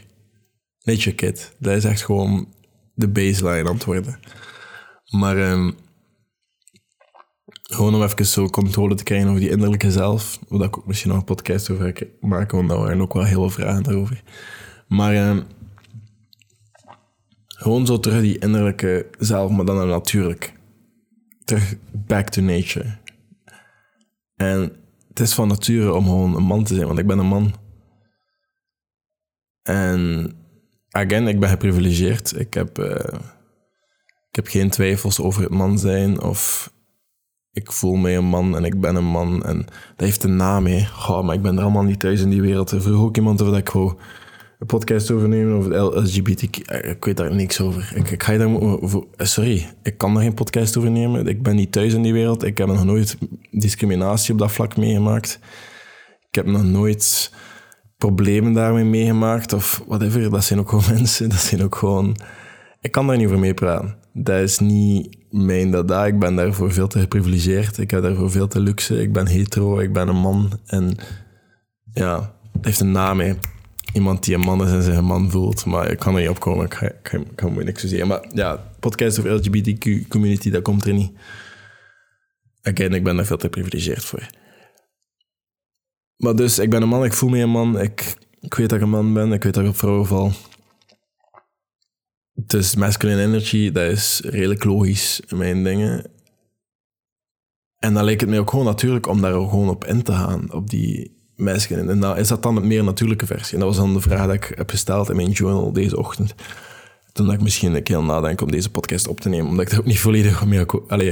Nature 0.84 1.16
kid. 1.16 1.56
Dat 1.60 1.76
is 1.76 1.84
echt 1.84 2.04
gewoon 2.04 2.48
de 2.94 3.08
baseline 3.08 3.70
antwoorden. 3.70 4.20
Maar 5.10 5.38
ehm, 5.38 5.72
gewoon 7.52 7.96
om 7.96 8.04
even 8.04 8.26
zo 8.26 8.50
controle 8.50 8.96
te 8.96 9.04
krijgen 9.04 9.28
over 9.28 9.42
die 9.42 9.50
innerlijke 9.50 9.92
zelf. 9.92 10.40
Waar 10.48 10.68
ik 10.68 10.78
ook 10.78 10.88
misschien 10.88 11.10
nog 11.10 11.20
een 11.20 11.26
podcast 11.26 11.70
over 11.70 12.08
maken, 12.20 12.58
want 12.58 12.70
daar 12.70 12.80
waren 12.80 13.02
ook 13.02 13.14
wel 13.14 13.24
heel 13.24 13.50
veel 13.50 13.64
vragen 13.64 13.96
over. 13.96 14.24
Maar 14.88 15.16
ehm, 15.16 15.42
gewoon 17.56 17.86
zo 17.86 18.00
terug 18.00 18.22
die 18.22 18.40
innerlijke 18.40 19.10
zelf, 19.20 19.52
maar 19.52 19.66
dan 19.66 19.88
natuurlijk. 19.88 20.54
Terug 21.44 21.76
back 21.92 22.30
to 22.30 22.42
nature. 22.42 22.98
En 24.36 24.60
het 25.08 25.20
is 25.20 25.34
van 25.34 25.48
nature 25.48 25.94
om 25.94 26.04
gewoon 26.04 26.36
een 26.36 26.44
man 26.44 26.64
te 26.64 26.76
zijn, 26.76 26.88
want 26.88 27.00
ik 27.00 27.08
ben 27.08 27.20
een 27.20 27.26
man. 27.26 27.54
En 29.62 30.32
again, 30.90 31.28
ik 31.28 31.40
ben 31.40 31.50
geprivilegeerd. 31.50 32.40
Ik 32.40 32.54
heb, 32.54 32.78
eh, 32.78 33.20
ik 34.30 34.36
heb 34.36 34.48
geen 34.48 34.70
twijfels 34.70 35.20
over 35.20 35.42
het 35.42 35.52
man 35.52 35.80
zijn 35.80 36.22
of 36.22 36.74
ik 37.52 37.72
voel 37.72 37.96
mij 37.96 38.18
een 38.18 38.26
man 38.26 38.56
en 38.56 38.64
ik 38.64 38.80
ben 38.80 38.96
een 38.96 39.06
man. 39.06 39.44
En 39.44 39.58
dat 39.96 40.06
heeft 40.06 40.24
een 40.24 40.36
naam, 40.36 40.66
hè. 40.66 40.86
Goh, 40.86 41.24
maar 41.24 41.36
ik 41.36 41.42
ben 41.42 41.58
er 41.58 41.64
allemaal 41.64 41.84
niet 41.84 42.00
thuis 42.00 42.22
in 42.22 42.30
die 42.30 42.42
wereld. 42.42 42.72
Er 42.72 42.82
vroeg 42.82 43.02
ook 43.02 43.16
iemand 43.16 43.42
of 43.42 43.48
dat 43.48 43.58
ik 43.58 43.70
wou 43.70 43.94
een 44.60 44.68
podcast 44.68 45.12
over 45.12 45.32
het 45.32 46.10
LGBTQ. 46.10 46.62
Eh, 46.66 46.90
Ik 46.90 47.06
weet 47.06 47.18
daar 47.18 47.36
niks 47.36 47.62
over. 47.62 47.92
Ik, 47.96 48.10
ik 48.12 48.24
ga 48.24 48.32
je 48.32 48.38
daar 48.38 48.62
over... 48.62 49.04
eh, 49.16 49.26
Sorry, 49.26 49.68
ik 49.84 49.98
kan 49.98 50.14
daar 50.14 50.24
geen 50.24 50.34
podcast 50.34 50.78
over 50.78 50.92
nemen. 50.92 51.28
Ik 51.28 51.44
ben 51.44 51.56
niet 51.56 51.72
thuis 51.72 51.94
in 51.94 52.02
die 52.02 52.14
wereld. 52.14 52.44
Ik 52.44 52.58
heb 52.58 52.68
nog 52.68 52.86
nooit 52.86 53.18
discriminatie 53.52 54.34
op 54.34 54.40
dat 54.40 54.52
vlak 54.52 54.78
meegemaakt. 54.78 55.40
Ik 56.30 56.36
heb 56.36 56.46
nog 56.46 56.64
nooit 56.64 57.32
problemen 57.98 58.54
daarmee 58.54 58.84
meegemaakt 58.84 59.54
of 59.54 59.84
whatever. 59.88 60.30
Dat 60.30 60.44
zijn 60.44 60.60
ook 60.60 60.70
gewoon 60.70 60.94
mensen. 60.98 61.30
Dat 61.30 61.40
zijn 61.40 61.64
ook 61.64 61.76
gewoon... 61.76 62.16
Ik 62.82 62.92
kan 62.92 63.08
daar 63.08 63.18
niet 63.18 63.26
over 63.26 63.40
meepraten. 63.40 63.96
Dat 64.14 64.42
is 64.42 64.60
niet 64.60 65.18
mijn 65.30 65.72
dada. 65.72 66.06
Ik 66.06 66.20
ben 66.20 66.36
daarvoor 66.36 66.72
veel 66.72 66.88
te 66.88 67.00
geprivilegeerd. 67.00 67.78
Ik 67.78 67.92
heb 67.92 68.02
daarvoor 68.02 68.32
veel 68.32 68.48
te 68.48 68.60
luxe. 68.60 69.02
Ik 69.02 69.14
ben 69.14 69.28
hetero. 69.28 69.80
Ik 69.80 69.94
ben 69.94 70.08
een 70.08 70.16
man. 70.16 70.60
En 70.66 70.98
ja, 71.94 72.36
heeft 72.62 72.80
een 72.80 72.92
naam, 72.92 73.20
hè. 73.20 73.34
Iemand 73.96 74.24
die 74.24 74.36
een 74.36 74.42
man 74.42 74.64
is 74.64 74.72
en 74.72 74.84
zich 74.84 74.96
een 74.96 75.06
man 75.06 75.32
voelt. 75.32 75.66
Maar 75.66 75.92
ik 75.92 76.00
kan 76.00 76.16
er 76.16 76.22
niet 76.22 76.30
op 76.30 76.40
komen. 76.40 76.66
Ik 76.66 76.74
ga, 76.74 76.92
ga, 77.04 77.20
ga 77.36 77.50
me 77.50 77.64
niks 77.64 77.84
zeggen. 77.84 78.08
Maar 78.08 78.26
ja, 78.34 78.74
podcast 78.80 79.20
over 79.20 79.32
LGBTQ 79.32 80.08
community, 80.08 80.50
dat 80.50 80.62
komt 80.62 80.86
er 80.86 80.94
niet. 80.94 81.12
Again, 82.62 82.94
ik 82.94 83.04
ben 83.04 83.16
daar 83.16 83.26
veel 83.26 83.38
te 83.38 83.46
geprivilegeerd 83.46 84.06
voor. 84.06 84.30
Maar 86.18 86.36
dus, 86.36 86.60
ik 86.60 86.70
ben 86.70 86.82
een 86.82 86.88
man, 86.88 87.04
ik 87.04 87.14
voel 87.14 87.30
me 87.30 87.40
een 87.40 87.50
man. 87.50 87.80
Ik, 87.80 88.16
ik 88.40 88.54
weet 88.54 88.70
dat 88.70 88.78
ik 88.78 88.84
een 88.84 88.90
man 88.90 89.14
ben. 89.14 89.34
Ik 89.34 89.44
weet 89.44 89.54
dat 89.54 89.64
ik 89.64 89.70
op 89.70 89.78
vrouwen 89.78 90.06
val. 90.06 90.32
Dus 92.34 92.76
masculine 92.76 93.22
energy, 93.22 93.72
dat 93.72 93.92
is 93.92 94.22
redelijk 94.26 94.64
logisch 94.64 95.20
in 95.28 95.38
mijn 95.38 95.64
dingen. 95.64 96.12
En 97.78 97.94
dan 97.94 98.04
lijkt 98.04 98.22
het 98.22 98.30
mij 98.30 98.40
ook 98.40 98.50
gewoon 98.50 98.66
natuurlijk 98.66 99.08
om 99.08 99.22
daar 99.22 99.34
gewoon 99.34 99.70
op 99.70 99.86
in 99.86 100.04
te 100.04 100.12
gaan, 100.12 100.54
op 100.54 100.70
die 100.70 101.15
masculine. 101.36 101.92
En 101.92 102.00
dan, 102.00 102.18
is 102.18 102.28
dat 102.28 102.44
dan 102.44 102.56
een 102.56 102.68
meer 102.68 102.84
natuurlijke 102.84 103.26
versie? 103.26 103.54
En 103.54 103.60
dat 103.60 103.68
was 103.68 103.78
dan 103.78 103.94
de 103.94 104.02
vraag 104.02 104.26
die 104.26 104.36
ik 104.36 104.52
heb 104.56 104.70
gesteld 104.70 105.10
in 105.10 105.16
mijn 105.16 105.32
journal 105.32 105.74
deze 105.74 105.98
ochtend. 105.98 106.36
Toen 107.12 107.26
dat 107.26 107.36
ik 107.36 107.42
misschien 107.42 107.76
een 107.76 107.84
keer 107.84 108.04
nadenk 108.04 108.42
om 108.42 108.52
deze 108.52 108.72
podcast 108.72 109.08
op 109.08 109.20
te 109.20 109.30
nemen, 109.30 109.48
omdat 109.48 109.66
ik 109.66 109.72
er 109.72 109.80
ook 109.80 109.86
niet 109.86 110.00
volledig 110.00 110.46
mee 110.46 110.60
akkoord... 110.60 110.90
Allee, 110.90 111.10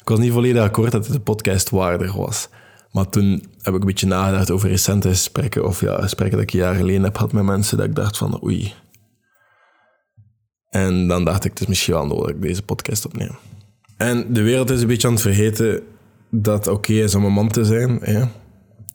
ik 0.00 0.08
was 0.08 0.18
niet 0.18 0.32
volledig 0.32 0.62
akkoord 0.62 0.92
dat 0.92 1.04
het 1.04 1.12
de 1.12 1.20
podcast 1.20 1.70
waardig 1.70 2.12
was. 2.12 2.48
Maar 2.92 3.08
toen 3.08 3.30
heb 3.62 3.74
ik 3.74 3.80
een 3.80 3.86
beetje 3.86 4.06
nagedacht 4.06 4.50
over 4.50 4.68
recente 4.68 5.08
gesprekken, 5.08 5.66
of 5.66 5.80
ja, 5.80 6.00
gesprekken 6.00 6.38
dat 6.38 6.46
ik 6.46 6.52
jaren 6.52 6.76
geleden 6.76 7.02
heb 7.02 7.16
gehad 7.16 7.32
met 7.32 7.44
mensen, 7.44 7.76
dat 7.76 7.86
ik 7.86 7.94
dacht 7.94 8.18
van, 8.18 8.44
oei. 8.44 8.74
En 10.68 11.08
dan 11.08 11.24
dacht 11.24 11.44
ik, 11.44 11.50
het 11.50 11.60
is 11.60 11.66
misschien 11.66 11.94
wel 11.94 12.06
nodig 12.06 12.26
dat 12.26 12.34
ik 12.34 12.42
deze 12.42 12.62
podcast 12.62 13.06
opneem. 13.06 13.36
En 13.96 14.32
de 14.32 14.42
wereld 14.42 14.70
is 14.70 14.80
een 14.80 14.86
beetje 14.86 15.08
aan 15.08 15.14
het 15.14 15.22
vergeten 15.22 15.82
dat 16.30 16.64
het 16.64 16.74
oké 16.74 16.92
is 16.92 17.14
om 17.14 17.24
een 17.24 17.32
man 17.32 17.48
te 17.48 17.64
zijn. 17.64 17.98
Hè? 18.02 18.24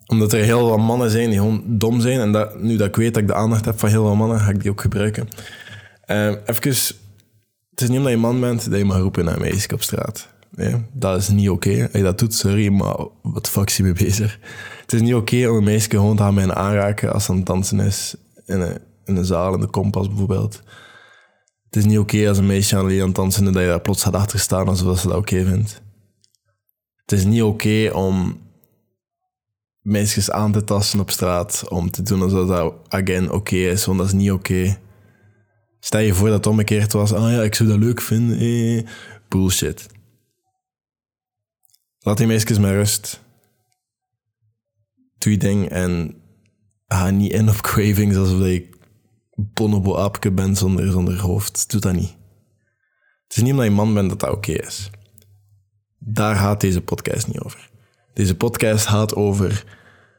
Omdat 0.05 0.33
er 0.33 0.43
heel 0.43 0.67
veel 0.67 0.77
mannen 0.77 1.09
zijn 1.09 1.29
die 1.29 1.39
gewoon 1.39 1.63
dom 1.65 2.01
zijn. 2.01 2.19
En 2.19 2.31
dat, 2.31 2.61
nu 2.61 2.77
dat 2.77 2.87
ik 2.87 2.95
weet 2.95 3.13
dat 3.13 3.21
ik 3.21 3.27
de 3.27 3.35
aandacht 3.35 3.65
heb 3.65 3.79
van 3.79 3.89
heel 3.89 4.05
veel 4.05 4.15
mannen, 4.15 4.39
ga 4.39 4.49
ik 4.49 4.61
die 4.61 4.71
ook 4.71 4.81
gebruiken. 4.81 5.27
Uh, 6.07 6.27
even, 6.45 6.95
het 7.69 7.81
is 7.81 7.89
niet 7.89 7.97
omdat 7.97 8.11
je 8.11 8.17
man 8.17 8.39
bent 8.39 8.69
dat 8.69 8.79
je 8.79 8.85
mag 8.85 8.97
roepen 8.97 9.25
naar 9.25 9.33
een 9.33 9.41
meisje 9.41 9.73
op 9.73 9.81
straat. 9.81 10.27
Nee, 10.55 10.85
dat 10.93 11.17
is 11.17 11.29
niet 11.29 11.49
oké. 11.49 11.81
Als 11.81 11.91
je 11.91 12.01
dat 12.01 12.19
doet, 12.19 12.33
sorry, 12.33 12.69
maar 12.69 13.07
wat 13.21 13.49
fuck 13.49 13.67
is 13.67 13.77
je 13.77 13.83
mee 13.83 13.93
bezig? 13.93 14.39
Het 14.81 14.93
is 14.93 15.01
niet 15.01 15.13
oké 15.13 15.47
om 15.49 15.57
een 15.57 15.63
meisje 15.63 15.89
gewoon 15.89 16.15
te 16.15 16.23
gaan 16.23 16.53
aanraken 16.53 17.13
als 17.13 17.25
ze 17.25 17.31
aan 17.31 17.37
het 17.37 17.45
dansen 17.45 17.79
is 17.79 18.15
in 18.45 18.59
een, 18.59 18.77
in 19.05 19.15
een 19.15 19.25
zaal, 19.25 19.53
in 19.53 19.59
de 19.59 19.67
kompas 19.67 20.07
bijvoorbeeld. 20.07 20.61
Het 21.65 21.75
is 21.75 21.85
niet 21.85 21.99
oké 21.99 22.27
als 22.27 22.37
een 22.37 22.45
meisje 22.45 22.77
aan 22.77 22.89
het 22.89 23.15
dansen 23.15 23.47
is 23.47 23.53
dat 23.53 23.61
je 23.61 23.67
daar 23.67 23.81
plots 23.81 24.03
gaat 24.03 24.13
achter 24.13 24.39
staan 24.39 24.67
alsof 24.67 24.99
ze 24.99 25.07
dat 25.07 25.17
oké 25.17 25.45
vindt. 25.45 25.81
Het 26.95 27.11
is 27.11 27.25
niet 27.25 27.43
oké 27.43 27.89
om 27.93 28.37
meisjes 29.85 30.31
aan 30.31 30.51
te 30.51 30.63
tasten 30.63 30.99
op 30.99 31.11
straat, 31.11 31.69
om 31.69 31.91
te 31.91 32.01
doen 32.01 32.21
alsof 32.21 32.47
dat, 32.47 32.75
again, 32.87 33.31
oké 33.31 33.55
is, 33.55 33.85
want 33.85 33.97
dat 33.97 34.07
is 34.07 34.13
niet 34.13 34.31
oké. 34.31 34.79
Stel 35.79 35.99
je 35.99 36.13
voor 36.13 36.27
dat 36.27 36.37
het 36.37 36.47
omgekeerd 36.47 36.93
was, 36.93 37.13
ah 37.13 37.31
ja, 37.31 37.43
ik 37.43 37.55
zou 37.55 37.69
dat 37.69 37.77
leuk 37.77 38.01
vinden, 38.01 38.37
eh, 38.37 38.87
bullshit. 39.27 39.87
Laat 41.99 42.17
die 42.17 42.27
meisjes 42.27 42.59
maar 42.59 42.73
rust. 42.73 43.21
Doe 45.17 45.31
je 45.31 45.37
ding 45.37 45.69
en 45.69 46.15
ga 46.87 47.09
niet 47.09 47.31
in 47.31 47.49
op 47.49 47.61
cravings 47.71 48.15
alsof 48.15 48.39
je 48.39 48.69
bonobo 49.35 49.97
aapje 49.97 50.31
bent 50.31 50.57
zonder, 50.57 50.91
zonder 50.91 51.19
hoofd. 51.19 51.71
Doe 51.71 51.81
dat 51.81 51.93
niet. 51.93 52.15
Het 53.23 53.37
is 53.37 53.43
niet 53.43 53.51
omdat 53.51 53.65
je 53.65 53.71
man 53.71 53.93
bent 53.93 54.09
dat 54.09 54.19
dat 54.19 54.29
oké 54.29 54.51
is. 54.51 54.89
Daar 55.97 56.35
gaat 56.35 56.61
deze 56.61 56.81
podcast 56.81 57.27
niet 57.27 57.39
over. 57.39 57.73
Deze 58.15 58.35
podcast 58.35 58.85
gaat 58.85 59.15
over 59.15 59.63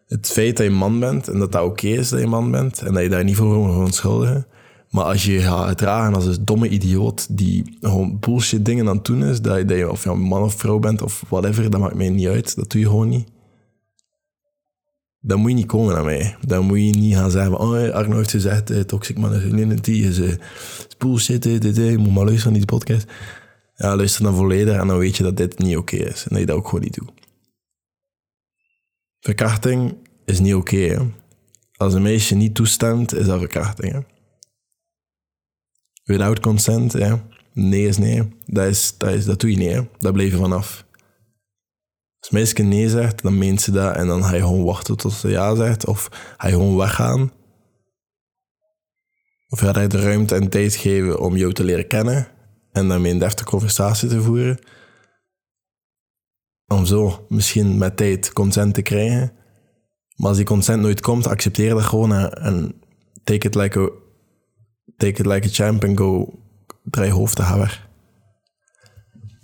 het 0.06 0.26
feit 0.26 0.56
dat 0.56 0.66
je 0.66 0.72
man 0.72 1.00
bent 1.00 1.28
en 1.28 1.38
dat 1.38 1.52
dat 1.52 1.64
oké 1.64 1.86
is 1.86 2.08
dat 2.08 2.20
je 2.20 2.26
man 2.26 2.50
bent 2.50 2.82
en 2.82 2.92
dat 2.92 3.02
je 3.02 3.08
daar 3.08 3.24
niet 3.24 3.36
voor 3.36 3.56
moet 3.56 3.72
verontschuldigen. 3.72 4.46
Maar 4.90 5.04
als 5.04 5.24
je 5.24 5.38
gaat 5.38 5.68
gedragen 5.68 6.14
als 6.14 6.26
een 6.26 6.44
domme 6.44 6.68
idioot 6.68 7.36
die 7.36 7.76
gewoon 7.80 8.18
bullshit 8.20 8.64
dingen 8.64 8.88
aan 8.88 8.96
het 8.96 9.04
doen 9.04 9.24
is, 9.24 9.40
dat 9.40 9.68
je, 9.68 9.76
je 9.76 9.90
of 9.90 10.04
je 10.04 10.14
man 10.14 10.42
of 10.42 10.54
vrouw 10.54 10.78
bent 10.78 11.02
of 11.02 11.24
whatever, 11.28 11.70
dat 11.70 11.80
maakt 11.80 11.94
mij 11.94 12.08
niet 12.08 12.26
uit. 12.26 12.56
Dat 12.56 12.70
doe 12.70 12.80
je 12.80 12.86
gewoon 12.86 13.08
niet. 13.08 13.28
Dan 15.20 15.40
moet 15.40 15.50
je 15.50 15.56
niet 15.56 15.66
komen 15.66 15.94
naar 15.94 16.04
mij. 16.04 16.36
Dan 16.46 16.64
moet 16.64 16.78
je 16.78 16.98
niet 16.98 17.14
gaan 17.14 17.30
zeggen, 17.30 17.58
oh, 17.58 17.90
Arno 17.90 18.16
heeft 18.16 18.30
gezegd, 18.30 18.70
eh, 18.70 18.80
toxic 18.80 19.18
masculinity 19.18 19.90
is, 19.90 20.18
is 20.18 20.36
bullshit, 20.98 21.46
eh, 21.46 21.60
dit, 21.60 21.76
je 21.76 21.98
moet 21.98 22.14
maar 22.14 22.24
luisteren 22.24 22.52
naar 22.52 22.66
die 22.66 22.78
podcast. 22.78 23.06
Ja, 23.76 23.96
luister 23.96 24.22
dan 24.22 24.34
volledig 24.34 24.80
en 24.80 24.86
dan 24.86 24.98
weet 24.98 25.16
je 25.16 25.22
dat 25.22 25.36
dit 25.36 25.58
niet 25.58 25.76
oké 25.76 25.96
is. 25.96 26.22
En 26.22 26.28
dat 26.28 26.38
je 26.38 26.46
dat 26.46 26.56
ook 26.56 26.68
gewoon 26.68 26.84
niet 26.84 26.94
doet. 26.94 27.15
Verkrachting 29.26 29.96
is 30.24 30.40
niet 30.40 30.54
oké. 30.54 31.12
Als 31.76 31.94
een 31.94 32.02
meisje 32.02 32.34
niet 32.34 32.54
toestemt, 32.54 33.14
is 33.14 33.26
dat 33.26 33.38
verkrachting. 33.38 34.06
Without 36.04 36.40
consent, 36.40 36.92
ja. 36.92 37.26
Nee 37.52 37.86
is 37.86 37.98
nee. 37.98 38.28
Dat, 38.44 38.66
is, 38.66 38.94
dat, 38.98 39.10
is, 39.10 39.24
dat 39.24 39.40
doe 39.40 39.50
je 39.50 39.56
niet, 39.56 39.70
hè. 39.70 39.80
Dat 39.98 40.12
blijf 40.12 40.30
je 40.30 40.36
vanaf. 40.36 40.86
Als 42.18 42.30
een 42.30 42.38
meisje 42.38 42.62
nee 42.62 42.88
zegt, 42.88 43.22
dan 43.22 43.38
meent 43.38 43.60
ze 43.60 43.70
dat 43.70 43.96
en 43.96 44.06
dan 44.06 44.24
ga 44.24 44.34
je 44.34 44.40
gewoon 44.40 44.64
wachten 44.64 44.96
tot 44.96 45.12
ze 45.12 45.28
ja 45.28 45.54
zegt. 45.54 45.86
Of 45.86 46.08
ga 46.38 46.46
je 46.46 46.52
gewoon 46.52 46.76
weggaan. 46.76 47.32
Of 49.48 49.58
ga 49.58 49.80
je 49.80 49.86
de 49.86 50.00
ruimte 50.00 50.34
en 50.34 50.48
tijd 50.48 50.74
geven 50.74 51.20
om 51.20 51.36
jou 51.36 51.52
te 51.52 51.64
leren 51.64 51.86
kennen 51.86 52.28
en 52.72 52.88
daarmee 52.88 53.12
een 53.12 53.18
deftige 53.18 53.48
conversatie 53.48 54.08
te 54.08 54.22
voeren. 54.22 54.58
Om 56.66 56.86
zo 56.86 57.26
misschien 57.28 57.78
met 57.78 57.96
tijd 57.96 58.32
consent 58.32 58.74
te 58.74 58.82
krijgen. 58.82 59.32
Maar 60.16 60.28
als 60.28 60.36
die 60.36 60.46
consent 60.46 60.82
nooit 60.82 61.00
komt, 61.00 61.26
accepteer 61.26 61.74
dat 61.74 61.82
gewoon 61.82 62.12
en 62.30 62.74
take 63.24 63.46
it 63.46 63.54
like 63.54 63.80
a 63.80 63.88
take 64.96 65.20
it 65.20 65.26
like 65.26 65.48
a 65.48 65.50
champ 65.52 65.84
and 65.84 65.98
go 65.98 66.40
drie 66.82 67.10
hoofden 67.10 67.44
gaan 67.44 67.68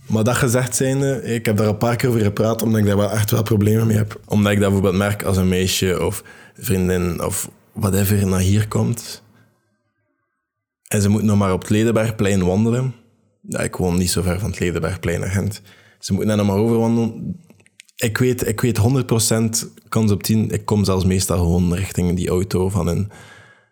Maar 0.08 0.24
dat 0.24 0.36
gezegd 0.36 0.76
zijnde, 0.76 1.22
ik 1.22 1.46
heb 1.46 1.56
daar 1.56 1.68
een 1.68 1.76
paar 1.76 1.96
keer 1.96 2.08
over 2.08 2.20
gepraat, 2.20 2.62
omdat 2.62 2.80
ik 2.80 2.86
daar 2.86 2.96
wel 2.96 3.10
echt 3.10 3.30
wel 3.30 3.42
problemen 3.42 3.86
mee 3.86 3.96
heb. 3.96 4.20
Omdat 4.26 4.52
ik 4.52 4.60
dat 4.60 4.70
bijvoorbeeld 4.70 5.02
merk 5.02 5.22
als 5.22 5.36
een 5.36 5.48
meisje 5.48 6.06
of 6.06 6.24
vriendin 6.54 7.22
of 7.22 7.50
whatever 7.72 8.26
naar 8.26 8.40
hier 8.40 8.68
komt. 8.68 9.22
En 10.88 11.02
ze 11.02 11.08
moet 11.08 11.22
nog 11.22 11.38
maar 11.38 11.52
op 11.52 11.60
het 11.60 11.70
Ledenbergplein 11.70 12.44
wandelen. 12.44 12.94
Ik 13.48 13.76
woon 13.76 13.98
niet 13.98 14.10
zo 14.10 14.22
ver 14.22 14.38
van 14.38 14.50
het 14.50 14.58
Ledenbergplein 14.58 15.20
naar 15.20 15.30
Gent. 15.30 15.62
Ze 16.04 16.12
moet 16.12 16.24
net 16.24 16.36
nog 16.36 16.46
maar 16.46 16.56
overwandelen. 16.56 17.36
Ik 17.96 18.18
weet, 18.18 18.46
ik 18.46 18.60
weet 18.60 18.78
100% 18.78 19.88
kans 19.88 20.10
op 20.10 20.22
10. 20.22 20.50
Ik 20.50 20.64
kom 20.64 20.84
zelfs 20.84 21.04
meestal 21.04 21.38
gewoon 21.38 21.74
richting 21.74 22.16
die 22.16 22.28
auto 22.28 22.68
van 22.68 22.86
een 22.86 23.10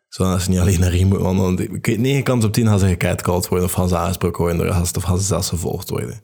zodat 0.09 0.43
ze 0.43 0.51
niet 0.51 0.59
alleen 0.59 0.81
naar 0.81 0.91
hier 0.91 1.07
moeten 1.07 1.27
wandelen. 1.27 1.75
Ik 1.75 1.87
weet 1.87 1.99
9 1.99 2.23
kans 2.23 2.45
op 2.45 2.53
10 2.53 2.67
gaan 2.67 2.79
ze 2.79 2.87
gecatcalled 2.87 3.49
worden 3.49 3.67
of 3.67 3.73
gaan 3.73 3.89
ze 3.89 3.97
aangesproken 3.97 4.41
worden 4.41 4.59
door 4.59 4.67
een 4.67 4.75
gast 4.75 4.97
of 4.97 5.03
gaan 5.03 5.19
ze 5.19 5.25
zelfs 5.25 5.49
gevolgd 5.49 5.89
worden. 5.89 6.23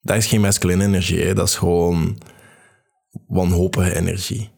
Dat 0.00 0.16
is 0.16 0.26
geen 0.26 0.40
masculine 0.40 0.84
energie, 0.84 1.34
dat 1.34 1.48
is 1.48 1.56
gewoon 1.56 2.18
wanhopige 3.26 3.94
energie. 3.94 4.50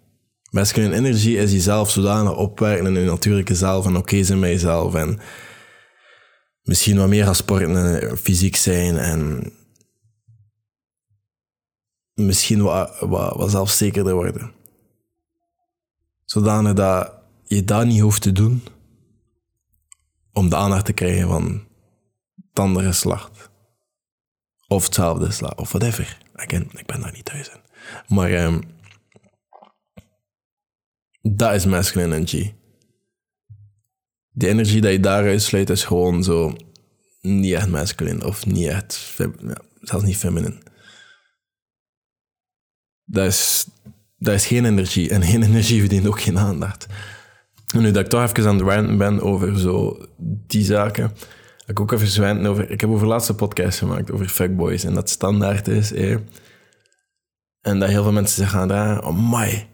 Masculine 0.51 0.95
energie 0.95 1.37
is 1.37 1.53
jezelf 1.53 1.91
zodanig 1.91 2.37
opwerken 2.37 2.87
in 2.87 3.01
je 3.01 3.07
natuurlijke 3.07 3.55
zelf 3.55 3.87
en 3.87 3.97
oké 3.97 4.23
zijn 4.23 4.39
met 4.39 4.51
jezelf 4.51 4.95
en 4.95 5.19
misschien 6.63 6.97
wat 6.97 7.09
meer 7.09 7.25
gaan 7.25 7.35
sporten 7.35 8.01
en 8.01 8.19
fysiek 8.19 8.57
zijn 8.57 8.97
en 8.97 9.53
misschien 12.15 12.63
wat, 12.63 12.99
wat, 13.01 13.37
wat 13.37 13.51
zelfzekerder 13.51 14.15
worden 14.15 14.61
zodanig 16.33 16.73
dat 16.73 17.13
je 17.45 17.65
dat 17.65 17.87
niet 17.87 18.01
hoeft 18.01 18.23
te 18.23 18.33
doen 18.33 18.63
om 20.33 20.49
de 20.49 20.57
aandacht 20.57 20.85
te 20.85 20.93
krijgen 20.93 21.29
van 21.29 21.67
het 22.49 22.59
andere 22.59 22.87
geslacht. 22.87 23.51
Of 24.69 24.85
hetzelfde 24.85 25.27
geslacht, 25.27 25.59
of 25.59 25.73
whatever. 25.73 26.19
Again, 26.35 26.71
ik 26.73 26.87
ben 26.87 27.01
daar 27.01 27.13
niet 27.13 27.25
thuis 27.25 27.49
in. 27.49 27.61
Maar 28.15 28.33
um, 28.33 28.61
dat 31.21 31.55
is 31.55 31.67
masculine 31.67 32.15
energy. 32.15 32.53
Die 34.33 34.49
energie 34.49 34.81
dat 34.81 34.93
je 34.93 35.01
daaruit 35.01 35.43
sluit 35.43 35.71
is 35.71 35.85
gewoon 35.85 36.25
zo 36.25 36.57
niet 37.21 37.55
echt 37.55 37.69
masculine 37.69 38.27
of 38.27 38.47
niet 38.47 38.67
echt, 38.67 39.17
zelfs 39.81 40.05
niet 40.05 40.17
feminine. 40.17 40.59
Dat 43.05 43.27
is, 43.27 43.67
dat 44.19 44.35
is 44.35 44.47
geen 44.47 44.65
energie. 44.65 45.11
En 45.11 45.23
geen 45.23 45.43
energie 45.53 45.81
verdient 45.81 46.07
ook 46.07 46.21
geen 46.21 46.39
aandacht. 46.39 46.87
En 47.75 47.81
nu 47.81 47.91
dat 47.91 48.05
ik 48.05 48.11
toch 48.11 48.23
even 48.23 48.49
aan 48.49 48.59
het 48.59 48.67
ranten 48.67 48.99
ben 48.99 49.21
over 49.21 49.59
zo 49.59 50.07
die 50.47 50.65
zaken, 50.65 51.13
ik 51.67 51.81
ook 51.81 51.93
even 51.93 52.07
zwijnen 52.07 52.47
over... 52.47 52.71
Ik 52.71 52.81
heb 52.81 52.91
over 52.91 53.07
laatste 53.07 53.35
podcast 53.35 53.79
gemaakt 53.79 54.11
over 54.11 54.29
fuckboys 54.29 54.85
en 54.85 54.95
dat 54.95 55.11
standaard 55.11 55.69
is. 55.69 55.93
En 57.61 57.79
dat 57.79 57.89
heel 57.89 58.03
veel 58.03 58.13
mensen 58.13 58.37
zeggen, 58.37 58.71
ah, 58.71 59.07
oh 59.07 59.33
my. 59.33 59.69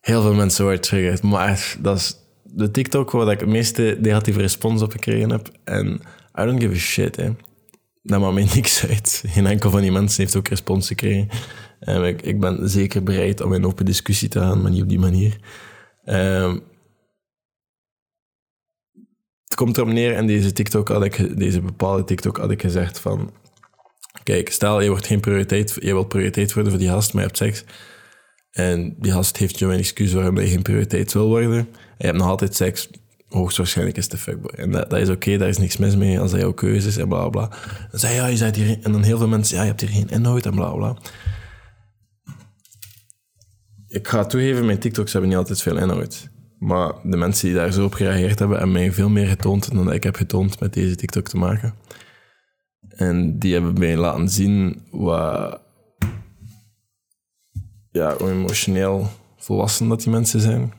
Heel 0.00 0.22
veel 0.22 0.34
mensen 0.34 0.64
worden 0.64 0.82
triggerd. 0.82 1.22
Maar 1.22 1.76
dat 1.80 1.96
is 1.96 2.16
de 2.56 2.70
TikTok 2.70 3.10
waar 3.10 3.32
ik 3.32 3.40
het 3.40 3.48
meeste 3.48 3.98
negatieve 4.00 4.40
respons 4.40 4.82
op 4.82 4.92
gekregen 4.92 5.30
heb. 5.30 5.50
En 5.64 6.00
I 6.40 6.44
don't 6.44 6.62
give 6.62 6.74
a 6.74 6.78
shit, 6.78 7.16
hè. 7.16 7.30
Dat 8.02 8.20
maakt 8.20 8.34
mij 8.34 8.48
niks 8.54 8.86
uit. 8.86 9.22
Geen 9.26 9.46
enkel 9.46 9.70
van 9.70 9.80
die 9.80 9.92
mensen 9.92 10.22
heeft 10.22 10.36
ook 10.36 10.48
respons 10.48 10.86
gekregen. 10.86 11.28
Um, 11.80 12.04
ik, 12.04 12.22
ik, 12.22 12.40
ben 12.40 12.68
zeker 12.68 13.02
bereid 13.02 13.40
om 13.40 13.54
in 13.54 13.66
open 13.66 13.84
discussie 13.84 14.28
te 14.28 14.38
gaan, 14.38 14.62
maar 14.62 14.70
niet 14.70 14.82
op 14.82 14.88
die 14.88 14.98
manier. 14.98 15.38
Um, 16.04 16.62
het 19.44 19.54
komt 19.54 19.76
erop 19.76 19.88
neer, 19.88 20.14
en 20.14 20.26
deze 20.26 20.52
TikTok 20.52 20.88
had 20.88 21.04
ik, 21.04 21.38
deze 21.38 21.60
bepaalde 21.60 22.04
TikTok 22.04 22.36
had 22.36 22.50
ik 22.50 22.60
gezegd 22.60 22.98
van... 22.98 23.32
Kijk, 24.22 24.50
stel 24.50 24.80
je 24.80 24.88
wordt 24.88 25.06
geen 25.06 25.20
prioriteit, 25.20 25.76
je 25.80 25.92
wilt 25.92 26.08
prioriteit 26.08 26.52
worden 26.52 26.72
voor 26.72 26.80
die 26.80 26.90
gast, 26.90 27.12
maar 27.12 27.22
je 27.22 27.28
hebt 27.28 27.38
seks. 27.38 27.64
En 28.50 28.94
die 28.98 29.12
gast 29.12 29.36
heeft 29.36 29.58
je 29.58 29.64
een 29.64 29.78
excuus 29.78 30.12
waarom 30.12 30.40
je 30.40 30.46
geen 30.46 30.62
prioriteit 30.62 31.12
wil 31.12 31.26
worden. 31.26 31.68
Je 32.04 32.10
hebt 32.10 32.22
nog 32.22 32.32
altijd 32.32 32.54
seks, 32.54 32.88
hoogstwaarschijnlijk 33.28 33.96
is 33.96 34.08
de 34.08 34.16
fuckboy. 34.16 34.50
En 34.56 34.70
dat, 34.70 34.90
dat 34.90 34.98
is 35.00 35.08
oké, 35.08 35.36
daar 35.36 35.48
is 35.48 35.58
niks 35.58 35.76
mis 35.76 35.96
mee 35.96 36.20
als 36.20 36.30
dat 36.30 36.40
jouw 36.40 36.52
keuze 36.52 36.88
is 36.88 36.96
en 36.96 37.08
bla 37.08 37.28
bla. 37.28 37.48
Dan 37.90 38.00
zei 38.00 38.14
ja, 38.14 38.26
je 38.26 38.36
zei 38.36 38.52
hier... 38.54 38.78
En 38.82 38.92
dan 38.92 39.02
heel 39.02 39.18
veel 39.18 39.28
mensen, 39.28 39.56
ja, 39.56 39.62
je 39.62 39.68
hebt 39.68 39.80
hier 39.80 39.90
geen 39.90 40.08
inhoud 40.08 40.46
en 40.46 40.54
bla 40.54 40.70
bla 40.70 40.96
ik 43.94 44.08
ga 44.08 44.24
toegeven, 44.24 44.66
mijn 44.66 44.78
TikToks 44.78 45.12
hebben 45.12 45.30
niet 45.30 45.38
altijd 45.38 45.62
veel 45.62 45.78
inhoud. 45.78 46.28
Maar 46.58 46.92
de 47.02 47.16
mensen 47.16 47.46
die 47.46 47.56
daar 47.56 47.72
zo 47.72 47.84
op 47.84 47.94
gereageerd 47.94 48.38
hebben, 48.38 48.56
hebben 48.56 48.74
mij 48.74 48.92
veel 48.92 49.08
meer 49.08 49.26
getoond 49.26 49.74
dan 49.74 49.92
ik 49.92 50.02
heb 50.02 50.16
getoond 50.16 50.60
met 50.60 50.72
deze 50.72 50.96
TikTok 50.96 51.28
te 51.28 51.36
maken. 51.36 51.74
En 52.88 53.38
die 53.38 53.52
hebben 53.52 53.78
mij 53.78 53.96
laten 53.96 54.28
zien 54.28 54.82
wat, 54.90 55.60
ja, 57.90 58.16
hoe 58.16 58.30
emotioneel 58.30 59.08
volwassen 59.36 59.88
dat 59.88 60.02
die 60.02 60.12
mensen 60.12 60.40
zijn. 60.40 60.72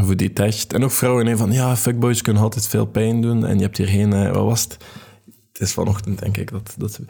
Hoe 0.00 0.14
detached. 0.14 0.72
En 0.72 0.84
ook 0.84 0.90
vrouwen 0.90 1.26
hè, 1.26 1.36
van, 1.36 1.52
ja, 1.52 1.76
fuckboys 1.76 2.22
kunnen 2.22 2.42
altijd 2.42 2.66
veel 2.66 2.86
pijn 2.86 3.20
doen 3.20 3.46
en 3.46 3.56
je 3.56 3.62
hebt 3.62 3.76
hier 3.76 3.86
geen, 3.86 4.12
uh, 4.12 4.32
wat 4.32 4.44
was 4.44 4.62
het? 4.62 4.76
Het 5.52 5.60
is 5.60 5.72
vanochtend, 5.72 6.18
denk 6.18 6.36
ik, 6.36 6.50
dat, 6.50 6.74
dat 6.78 6.96
je 6.96 7.04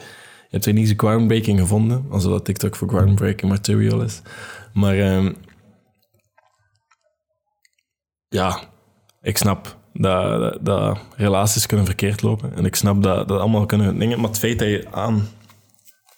hebt 0.48 0.66
er 0.66 0.72
niet 0.72 0.88
zo 0.88 0.94
groundbreaking 0.96 1.58
gevonden, 1.58 2.06
alsof 2.10 2.32
dat 2.32 2.44
TikTok 2.44 2.76
voor 2.76 2.88
groundbreaking 2.88 3.50
material 3.50 4.02
is. 4.02 4.22
Maar 4.72 4.98
um, 4.98 5.36
ja, 8.28 8.60
ik 9.22 9.38
snap 9.38 9.76
dat, 9.92 10.58
dat, 10.64 10.98
relaties 11.16 11.66
kunnen 11.66 11.86
verkeerd 11.86 12.22
lopen. 12.22 12.54
En 12.54 12.64
ik 12.64 12.74
snap 12.74 13.02
dat 13.02 13.28
dat 13.28 13.40
allemaal 13.40 13.66
kunnen 13.66 13.98
dingen. 13.98 14.20
Maar 14.20 14.28
het 14.28 14.38
feit 14.38 14.58
dat 14.58 14.68
je 14.68 14.86
aan... 14.90 15.28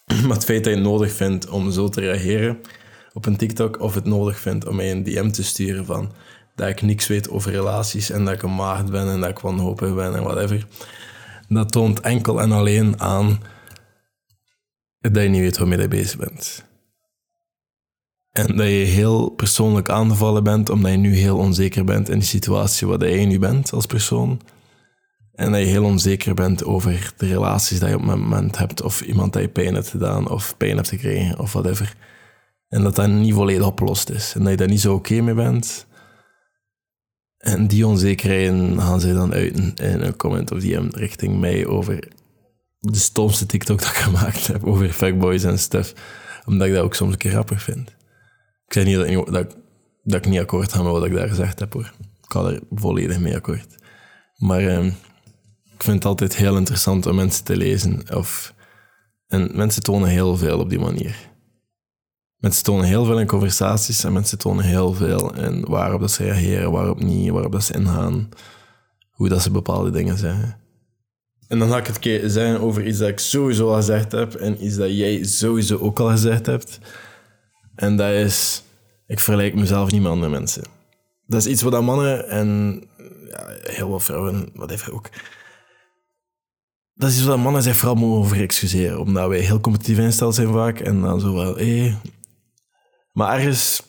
Maar 0.27 0.35
het 0.35 0.45
feit 0.45 0.63
dat 0.63 0.73
je 0.73 0.79
nodig 0.79 1.11
vindt 1.11 1.49
om 1.49 1.71
zo 1.71 1.89
te 1.89 1.99
reageren 1.99 2.59
op 3.13 3.25
een 3.25 3.37
TikTok, 3.37 3.79
of 3.79 3.93
het 3.93 4.05
nodig 4.05 4.39
vindt 4.39 4.67
om 4.67 4.75
mij 4.75 4.91
een 4.91 5.03
DM 5.03 5.29
te 5.29 5.43
sturen 5.43 5.85
van 5.85 6.11
dat 6.61 6.69
ik 6.69 6.81
niks 6.81 7.07
weet 7.07 7.29
over 7.29 7.51
relaties 7.51 8.09
en 8.09 8.25
dat 8.25 8.33
ik 8.33 8.41
een 8.41 8.55
maagd 8.55 8.91
ben 8.91 9.07
en 9.07 9.19
dat 9.19 9.29
ik 9.29 9.39
wanhopig 9.39 9.95
ben 9.95 10.15
en 10.15 10.23
whatever. 10.23 10.67
Dat 11.47 11.71
toont 11.71 11.99
enkel 11.99 12.41
en 12.41 12.51
alleen 12.51 13.01
aan 13.01 13.39
dat 14.99 15.23
je 15.23 15.29
niet 15.29 15.41
weet 15.41 15.57
waarmee 15.57 15.79
je 15.79 15.87
bezig 15.87 16.17
bent. 16.17 16.65
En 18.31 18.55
dat 18.55 18.67
je 18.67 18.73
heel 18.73 19.29
persoonlijk 19.29 19.89
aangevallen 19.89 20.43
bent 20.43 20.69
omdat 20.69 20.91
je 20.91 20.97
nu 20.97 21.15
heel 21.15 21.37
onzeker 21.37 21.83
bent 21.83 22.09
in 22.09 22.19
de 22.19 22.25
situatie 22.25 22.87
waar 22.87 23.07
je 23.07 23.25
nu 23.25 23.39
bent 23.39 23.73
als 23.73 23.85
persoon. 23.85 24.41
En 25.33 25.51
dat 25.51 25.61
je 25.61 25.67
heel 25.67 25.83
onzeker 25.83 26.33
bent 26.33 26.63
over 26.65 27.13
de 27.17 27.27
relaties 27.27 27.79
die 27.79 27.87
je 27.89 27.95
op 27.95 28.01
het 28.01 28.09
moment 28.09 28.57
hebt, 28.57 28.81
of 28.81 29.01
iemand 29.01 29.33
dat 29.33 29.41
je 29.41 29.49
pijn 29.49 29.73
hebt 29.73 29.89
gedaan, 29.89 30.29
of 30.29 30.57
pijn 30.57 30.75
hebt 30.75 30.89
gekregen, 30.89 31.39
of 31.39 31.53
whatever. 31.53 31.95
En 32.67 32.83
dat 32.83 32.95
dat 32.95 33.09
niet 33.09 33.33
volledig 33.33 33.67
opgelost 33.67 34.09
is. 34.09 34.33
En 34.35 34.41
dat 34.41 34.51
je 34.51 34.57
daar 34.57 34.67
niet 34.67 34.81
zo 34.81 34.93
oké 34.93 35.21
mee 35.21 35.33
bent. 35.33 35.89
En 37.41 37.67
die 37.67 37.87
onzekerheden 37.87 38.81
gaan 38.81 38.99
ze 38.99 39.13
dan 39.13 39.33
uiten 39.33 39.75
in 39.75 40.01
een 40.01 40.15
comment 40.15 40.51
of 40.51 40.59
DM 40.59 40.87
richting 40.91 41.39
mij 41.39 41.65
over 41.65 42.07
de 42.79 42.97
stomste 42.97 43.45
TikTok 43.45 43.79
dat 43.79 43.87
ik 43.87 43.95
gemaakt 43.95 44.47
heb 44.47 44.63
over 44.63 44.89
fuckboys 44.89 45.43
en 45.43 45.59
stuff. 45.59 45.93
Omdat 46.45 46.67
ik 46.67 46.73
dat 46.73 46.83
ook 46.83 46.95
soms 46.95 47.11
een 47.11 47.17
keer 47.17 47.31
grappig 47.31 47.63
vind. 47.63 47.89
Ik 48.65 48.73
zeg 48.73 48.85
niet 48.85 48.95
dat 48.95 49.07
ik, 49.07 49.55
dat 50.03 50.25
ik 50.25 50.31
niet 50.31 50.39
akkoord 50.39 50.73
ga 50.73 50.83
met 50.83 50.91
wat 50.91 51.05
ik 51.05 51.13
daar 51.13 51.27
gezegd 51.27 51.59
heb 51.59 51.73
hoor. 51.73 51.93
Ik 51.99 52.31
ga 52.31 52.45
er 52.45 52.61
volledig 52.71 53.19
mee 53.19 53.35
akkoord. 53.35 53.75
Maar 54.37 54.67
ehm, 54.67 54.85
ik 55.73 55.83
vind 55.83 55.95
het 55.95 56.05
altijd 56.05 56.35
heel 56.35 56.57
interessant 56.57 57.05
om 57.05 57.15
mensen 57.15 57.43
te 57.43 57.57
lezen. 57.57 58.15
Of, 58.15 58.53
en 59.27 59.51
mensen 59.53 59.83
tonen 59.83 60.09
heel 60.09 60.37
veel 60.37 60.59
op 60.59 60.69
die 60.69 60.79
manier. 60.79 61.30
Mensen 62.41 62.63
tonen 62.63 62.85
heel 62.85 63.05
veel 63.05 63.19
in 63.19 63.27
conversaties 63.27 64.03
en 64.03 64.13
mensen 64.13 64.37
tonen 64.37 64.65
heel 64.65 64.93
veel 64.93 65.35
in 65.35 65.65
waarop 65.65 66.01
dat 66.01 66.11
ze 66.11 66.23
reageren, 66.23 66.71
waarop 66.71 67.01
niet, 67.01 67.29
waarop 67.29 67.51
dat 67.51 67.63
ze 67.63 67.73
ingaan, 67.73 68.29
hoe 69.09 69.29
dat 69.29 69.41
ze 69.41 69.51
bepaalde 69.51 69.89
dingen 69.89 70.17
zeggen. 70.17 70.57
En 71.47 71.59
dan 71.59 71.69
ga 71.69 71.77
ik 71.77 71.87
het 71.87 72.31
zeggen 72.31 72.61
over 72.61 72.87
iets 72.87 72.97
dat 72.97 73.07
ik 73.07 73.19
sowieso 73.19 73.69
al 73.69 73.75
gezegd 73.75 74.11
heb 74.11 74.33
en 74.33 74.65
iets 74.65 74.75
dat 74.75 74.97
jij 74.97 75.23
sowieso 75.23 75.77
ook 75.77 75.99
al 75.99 76.09
gezegd 76.09 76.45
hebt. 76.45 76.79
En 77.75 77.95
dat 77.95 78.11
is, 78.11 78.63
ik 79.07 79.19
vergelijk 79.19 79.55
mezelf 79.55 79.91
niet 79.91 80.01
met 80.01 80.11
andere 80.11 80.31
mensen. 80.31 80.63
Dat 81.25 81.41
is 81.41 81.51
iets 81.51 81.61
wat 81.61 81.81
mannen 81.81 82.29
en 82.29 82.81
ja, 83.29 83.47
heel 83.61 83.89
wat 83.89 84.03
vrouwen, 84.03 84.49
wat 84.53 84.71
even 84.71 84.93
ook. 84.93 85.09
Dat 86.93 87.09
is 87.09 87.17
iets 87.17 87.25
wat 87.25 87.37
mannen 87.37 87.63
zich 87.63 87.75
vooral 87.75 87.95
mogen 87.95 88.17
over 88.17 88.41
excuseren, 88.41 88.99
omdat 88.99 89.27
wij 89.27 89.39
heel 89.39 89.59
competitief 89.59 89.97
ingesteld 89.97 90.35
zijn 90.35 90.51
vaak 90.51 90.79
en 90.79 91.01
dan 91.01 91.19
zo 91.19 91.33
wel, 91.33 91.55
hé, 91.55 91.95
maar 93.11 93.33
ergens, 93.33 93.83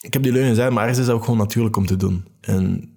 ik 0.00 0.12
heb 0.12 0.22
die 0.22 0.32
leugen 0.32 0.50
gezegd, 0.50 0.70
maar 0.70 0.82
ergens 0.82 0.98
is 0.98 1.06
dat 1.06 1.14
ook 1.14 1.24
gewoon 1.24 1.38
natuurlijk 1.38 1.76
om 1.76 1.86
te 1.86 1.96
doen. 1.96 2.24
En 2.40 2.94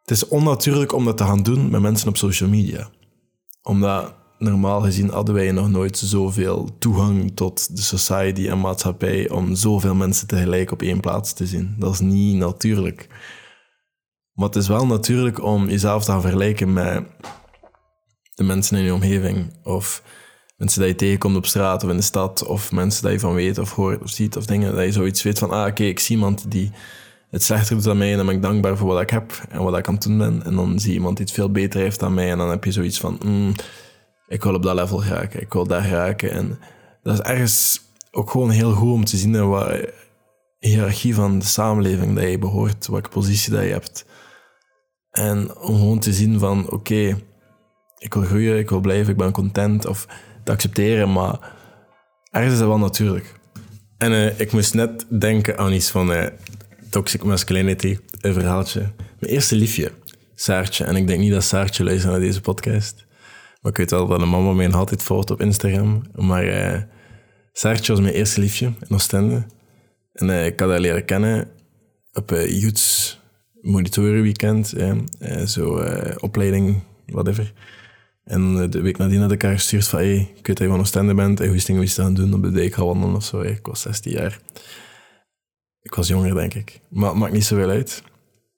het 0.00 0.10
is 0.10 0.28
onnatuurlijk 0.28 0.92
om 0.92 1.04
dat 1.04 1.16
te 1.16 1.24
gaan 1.24 1.42
doen 1.42 1.70
met 1.70 1.80
mensen 1.80 2.08
op 2.08 2.16
social 2.16 2.48
media. 2.48 2.90
Omdat 3.62 4.14
normaal 4.38 4.80
gezien 4.80 5.08
hadden 5.08 5.34
wij 5.34 5.52
nog 5.52 5.68
nooit 5.68 5.98
zoveel 5.98 6.78
toegang 6.78 7.36
tot 7.36 7.76
de 7.76 7.82
society 7.82 8.48
en 8.48 8.60
maatschappij 8.60 9.30
om 9.30 9.54
zoveel 9.54 9.94
mensen 9.94 10.26
tegelijk 10.26 10.70
op 10.70 10.82
één 10.82 11.00
plaats 11.00 11.32
te 11.32 11.46
zien. 11.46 11.74
Dat 11.78 11.92
is 11.92 12.00
niet 12.00 12.36
natuurlijk. 12.36 13.08
Maar 14.32 14.46
het 14.46 14.56
is 14.56 14.68
wel 14.68 14.86
natuurlijk 14.86 15.42
om 15.42 15.68
jezelf 15.68 16.04
te 16.04 16.10
gaan 16.10 16.20
vergelijken 16.20 16.72
met 16.72 17.04
de 18.34 18.42
mensen 18.42 18.78
in 18.78 18.84
je 18.84 18.94
omgeving. 18.94 19.58
Of 19.62 20.02
mensen 20.56 20.80
die 20.80 20.88
je 20.88 20.94
tegenkomt 20.94 21.36
op 21.36 21.46
straat 21.46 21.84
of 21.84 21.90
in 21.90 21.96
de 21.96 22.02
stad, 22.02 22.44
of 22.44 22.72
mensen 22.72 23.02
die 23.02 23.12
je 23.12 23.20
van 23.20 23.34
weet 23.34 23.58
of 23.58 23.72
hoort 23.72 24.02
of 24.02 24.10
ziet 24.10 24.36
of 24.36 24.46
dingen, 24.46 24.74
dat 24.74 24.84
je 24.84 24.92
zoiets 24.92 25.22
weet 25.22 25.38
van, 25.38 25.50
ah 25.50 25.66
oké, 25.66 25.82
ik 25.82 25.98
zie 25.98 26.16
iemand 26.16 26.50
die 26.50 26.70
het 27.30 27.42
slechter 27.42 27.74
doet 27.74 27.84
dan 27.84 27.98
mij 27.98 28.10
en 28.10 28.16
dan 28.16 28.26
ben 28.26 28.34
ik 28.34 28.42
dankbaar 28.42 28.76
voor 28.76 28.88
wat 28.88 29.00
ik 29.00 29.10
heb 29.10 29.32
en 29.48 29.62
wat 29.62 29.78
ik 29.78 29.88
aan 29.88 29.94
het 29.94 30.02
doen 30.02 30.18
ben. 30.18 30.44
En 30.44 30.54
dan 30.54 30.78
zie 30.78 30.90
je 30.90 30.96
iemand 30.96 31.16
die 31.16 31.26
het 31.26 31.34
veel 31.34 31.50
beter 31.50 31.80
heeft 31.80 32.00
dan 32.00 32.14
mij 32.14 32.30
en 32.30 32.38
dan 32.38 32.50
heb 32.50 32.64
je 32.64 32.72
zoiets 32.72 33.00
van, 33.00 33.20
mm, 33.24 33.54
ik 34.28 34.42
wil 34.42 34.54
op 34.54 34.62
dat 34.62 34.74
level 34.74 34.98
geraken, 34.98 35.40
ik 35.40 35.52
wil 35.52 35.66
daar 35.66 35.82
geraken. 35.82 36.30
En 36.30 36.58
dat 37.02 37.14
is 37.14 37.20
ergens 37.20 37.80
ook 38.10 38.30
gewoon 38.30 38.50
heel 38.50 38.72
goed 38.72 38.92
om 38.92 39.04
te 39.04 39.16
zien 39.16 39.34
in 39.34 39.48
wat 39.48 39.92
hiërarchie 40.58 41.14
van 41.14 41.38
de 41.38 41.44
samenleving 41.44 42.14
dat 42.14 42.30
je 42.30 42.38
behoort, 42.38 42.86
welke 42.86 43.08
positie 43.08 43.52
dat 43.52 43.62
je 43.62 43.68
hebt. 43.68 44.06
En 45.10 45.56
om 45.56 45.76
gewoon 45.76 45.98
te 45.98 46.12
zien 46.12 46.38
van, 46.38 46.70
oké, 46.70 47.22
ik 47.98 48.14
wil 48.14 48.22
groeien, 48.22 48.58
ik 48.58 48.70
wil 48.70 48.80
blijven, 48.80 49.12
ik 49.12 49.18
ben 49.18 49.32
content, 49.32 49.86
of 49.86 50.06
te 50.44 50.52
accepteren, 50.52 51.12
maar 51.12 51.38
ergens 52.30 52.52
is 52.52 52.58
dat 52.58 52.68
wel 52.68 52.78
natuurlijk. 52.78 53.34
En 53.98 54.12
uh, 54.12 54.40
ik 54.40 54.52
moest 54.52 54.74
net 54.74 55.06
denken 55.08 55.58
aan 55.58 55.72
iets 55.72 55.90
van 55.90 56.12
uh, 56.12 56.26
toxic 56.90 57.22
masculinity, 57.24 57.98
een 58.20 58.32
verhaaltje. 58.32 58.80
Mijn 59.18 59.32
eerste 59.32 59.56
liefje, 59.56 59.92
Saartje. 60.34 60.84
En 60.84 60.96
ik 60.96 61.06
denk 61.06 61.20
niet 61.20 61.32
dat 61.32 61.44
Saartje 61.44 61.84
luistert 61.84 62.12
naar 62.12 62.20
deze 62.20 62.40
podcast. 62.40 63.06
Maar 63.60 63.72
ik 63.72 63.78
weet 63.78 63.90
wel 63.90 64.06
dat 64.06 64.20
de 64.20 64.26
mama 64.26 64.52
mij 64.52 64.70
altijd 64.70 65.02
volgt 65.02 65.30
op 65.30 65.40
Instagram. 65.40 66.02
Maar 66.14 66.44
uh, 66.44 66.80
Saartje 67.52 67.92
was 67.92 68.00
mijn 68.00 68.14
eerste 68.14 68.40
liefje 68.40 68.66
in 68.66 68.94
Oostende. 68.94 69.46
En 70.12 70.44
ik 70.44 70.60
had 70.60 70.68
haar 70.68 70.80
leren 70.80 71.04
kennen 71.04 71.48
op 72.12 72.32
uh, 72.32 72.60
Youths 72.60 73.20
Weekend. 74.22 74.74
zo 75.44 75.84
opleiding, 76.20 76.82
whatever. 77.06 77.52
En 78.24 78.70
de 78.70 78.80
week 78.80 78.98
nadien 78.98 79.20
had 79.20 79.32
ik 79.32 79.42
haar 79.42 79.52
gestuurd 79.52 79.86
van, 79.86 79.98
hey, 79.98 80.16
ik 80.16 80.46
weet 80.46 80.56
dat 80.56 80.58
je 80.58 80.68
van 80.68 80.80
Oostende 80.80 81.14
bent 81.14 81.40
en 81.40 81.46
hoe 81.46 81.56
is 81.56 81.94
te 81.94 82.02
gaan 82.02 82.14
doen 82.14 82.34
op 82.34 82.42
de 82.42 82.50
dijk 82.50 82.74
gaan 82.74 82.86
wandelen 82.86 83.14
of 83.14 83.24
zo. 83.24 83.40
Ik 83.40 83.66
was 83.66 83.80
16 83.80 84.12
jaar. 84.12 84.40
Ik 85.82 85.94
was 85.94 86.08
jonger, 86.08 86.34
denk 86.34 86.54
ik. 86.54 86.80
Maar 86.88 87.08
het 87.08 87.18
maakt 87.18 87.32
niet 87.32 87.44
zoveel 87.44 87.68
uit. 87.68 88.02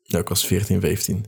Ja, 0.02 0.18
ik 0.18 0.28
was 0.28 0.46
14, 0.46 0.80
15. 0.80 1.24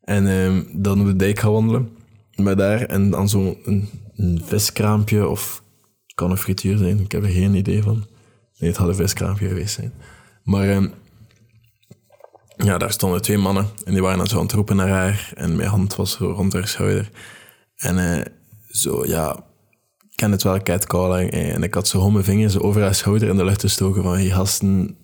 En 0.00 0.26
um, 0.26 0.68
dan 0.72 1.00
op 1.00 1.06
de 1.06 1.16
dijk 1.16 1.38
gaan 1.38 1.52
wandelen. 1.52 1.96
Met 2.34 2.58
daar 2.58 2.80
en 2.80 3.10
dan 3.10 3.28
zo'n 3.28 3.58
viskraampje 4.44 5.28
of 5.28 5.62
kan 6.14 6.30
een 6.30 6.36
frituur 6.36 6.76
zijn. 6.76 7.00
Ik 7.00 7.12
heb 7.12 7.22
er 7.22 7.28
geen 7.28 7.54
idee 7.54 7.82
van. 7.82 8.06
Nee, 8.58 8.70
het 8.70 8.78
had 8.78 8.88
een 8.88 8.94
viskraampje 8.94 9.48
geweest 9.48 9.74
zijn. 9.74 9.92
Maar 10.42 10.68
um, 10.68 10.92
ja, 12.56 12.78
daar 12.78 12.92
stonden 12.92 13.22
twee 13.22 13.38
mannen 13.38 13.68
en 13.84 13.92
die 13.92 14.02
waren 14.02 14.30
aan 14.30 14.42
het 14.42 14.52
roepen 14.52 14.76
naar 14.76 14.88
haar. 14.88 15.32
En 15.34 15.56
mijn 15.56 15.68
hand 15.68 15.96
was 15.96 16.16
rond 16.16 16.52
haar 16.52 16.68
schouder. 16.68 17.10
En 17.78 17.98
uh, 17.98 18.24
zo, 18.68 19.06
ja, 19.06 19.44
ik 19.98 20.16
ken 20.16 20.30
het 20.30 20.42
wel, 20.42 20.62
catcalling. 20.62 21.34
Uh, 21.34 21.54
en 21.54 21.62
ik 21.62 21.74
had 21.74 21.88
zo 21.88 22.10
mijn 22.10 22.24
vingers 22.24 22.58
over 22.58 22.82
haar 22.82 22.94
schouder 22.94 23.28
in 23.28 23.36
de 23.36 23.44
lucht 23.44 23.60
gestoken 23.60 24.02
van, 24.02 24.12
hey 24.12 24.30
gasten, 24.30 24.96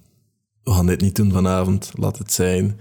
we 0.63 0.73
gaan 0.73 0.87
dit 0.87 1.01
niet 1.01 1.17
doen 1.17 1.33
vanavond, 1.33 1.93
laat 1.95 2.19
het 2.19 2.33
zijn. 2.33 2.81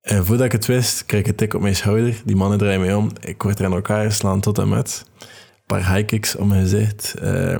En 0.00 0.26
voordat 0.26 0.46
ik 0.46 0.52
het 0.52 0.66
wist, 0.66 1.06
kreeg 1.06 1.20
ik 1.20 1.26
een 1.26 1.34
tik 1.34 1.54
op 1.54 1.60
mijn 1.60 1.76
schouder. 1.76 2.22
Die 2.24 2.36
mannen 2.36 2.58
draaien 2.58 2.80
mij 2.80 2.94
om. 2.94 3.10
Ik 3.20 3.42
word 3.42 3.58
er 3.58 3.64
in 3.64 3.72
elkaar 3.72 4.04
geslaan 4.04 4.40
tot 4.40 4.58
en 4.58 4.68
met. 4.68 5.04
Een 5.18 5.26
paar 5.66 5.94
high 5.94 6.06
kicks 6.06 6.36
op 6.36 6.46
mijn 6.46 6.62
gezicht. 6.62 7.14
Uh, 7.22 7.58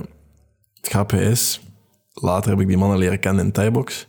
het 0.73 0.87
grappige 0.89 1.23
is, 1.23 1.61
later 2.13 2.51
heb 2.51 2.59
ik 2.59 2.67
die 2.67 2.77
mannen 2.77 2.97
leren 2.97 3.19
kennen 3.19 3.45
in 3.45 3.51
Thai-box. 3.51 4.07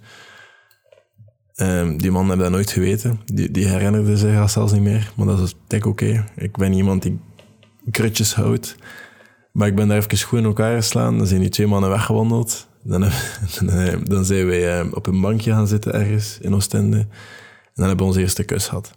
Um, 1.60 1.96
die 1.96 2.10
man 2.10 2.26
heeft 2.28 2.38
dat 2.38 2.50
nooit 2.50 2.70
geweten. 2.70 3.20
Die, 3.24 3.50
die 3.50 3.68
herinnerde 3.68 4.16
zich 4.16 4.50
zelfs 4.50 4.72
niet 4.72 4.82
meer. 4.82 5.12
Maar 5.16 5.26
dat 5.26 5.40
is 5.40 5.54
denk 5.66 5.86
oké. 5.86 6.24
Ik 6.36 6.56
ben 6.56 6.72
iemand 6.72 7.02
die 7.02 7.18
krutjes 7.90 8.34
houdt. 8.34 8.76
Maar 9.52 9.68
ik 9.68 9.74
ben 9.74 9.88
daar 9.88 9.96
even 9.96 10.18
goed 10.18 10.38
in 10.38 10.44
elkaar 10.44 10.76
geslaan. 10.76 11.18
Dan 11.18 11.26
zijn 11.26 11.40
die 11.40 11.48
twee 11.48 11.66
mannen 11.66 11.90
weggewandeld. 11.90 12.68
Dan, 12.82 13.00
dan, 13.60 14.04
dan 14.04 14.24
zijn 14.24 14.46
wij 14.46 14.80
uh, 14.80 14.92
op 14.92 15.06
een 15.06 15.20
bankje 15.20 15.50
gaan 15.52 15.68
zitten 15.68 15.92
ergens 15.92 16.38
in 16.40 16.54
Oostende. 16.54 16.98
En 16.98 17.08
dan 17.74 17.86
hebben 17.86 18.06
we 18.06 18.12
onze 18.12 18.20
eerste 18.20 18.44
kus 18.44 18.66
gehad. 18.66 18.92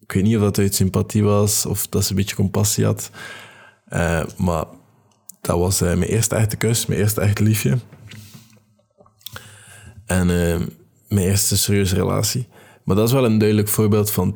Ik 0.00 0.12
weet 0.12 0.22
niet 0.22 0.36
of 0.36 0.42
dat 0.42 0.58
uit 0.58 0.74
sympathie 0.74 1.22
was 1.22 1.66
of 1.66 1.86
dat 1.86 2.04
ze 2.04 2.10
een 2.10 2.16
beetje 2.16 2.36
compassie 2.36 2.84
had. 2.84 3.10
Uh, 3.92 4.22
maar 4.36 4.64
dat 5.40 5.58
was 5.58 5.82
uh, 5.82 5.88
mijn 5.88 6.10
eerste 6.10 6.34
echte 6.34 6.56
kus, 6.56 6.86
mijn 6.86 7.00
eerste 7.00 7.20
echt 7.20 7.38
liefje. 7.38 7.78
En 10.06 10.30
ehm, 10.30 10.66
mijn 11.10 11.26
eerste 11.26 11.56
serieuze 11.56 11.94
relatie. 11.94 12.48
Maar 12.84 12.96
dat 12.96 13.08
is 13.08 13.14
wel 13.14 13.24
een 13.24 13.38
duidelijk 13.38 13.68
voorbeeld 13.68 14.10
van 14.10 14.32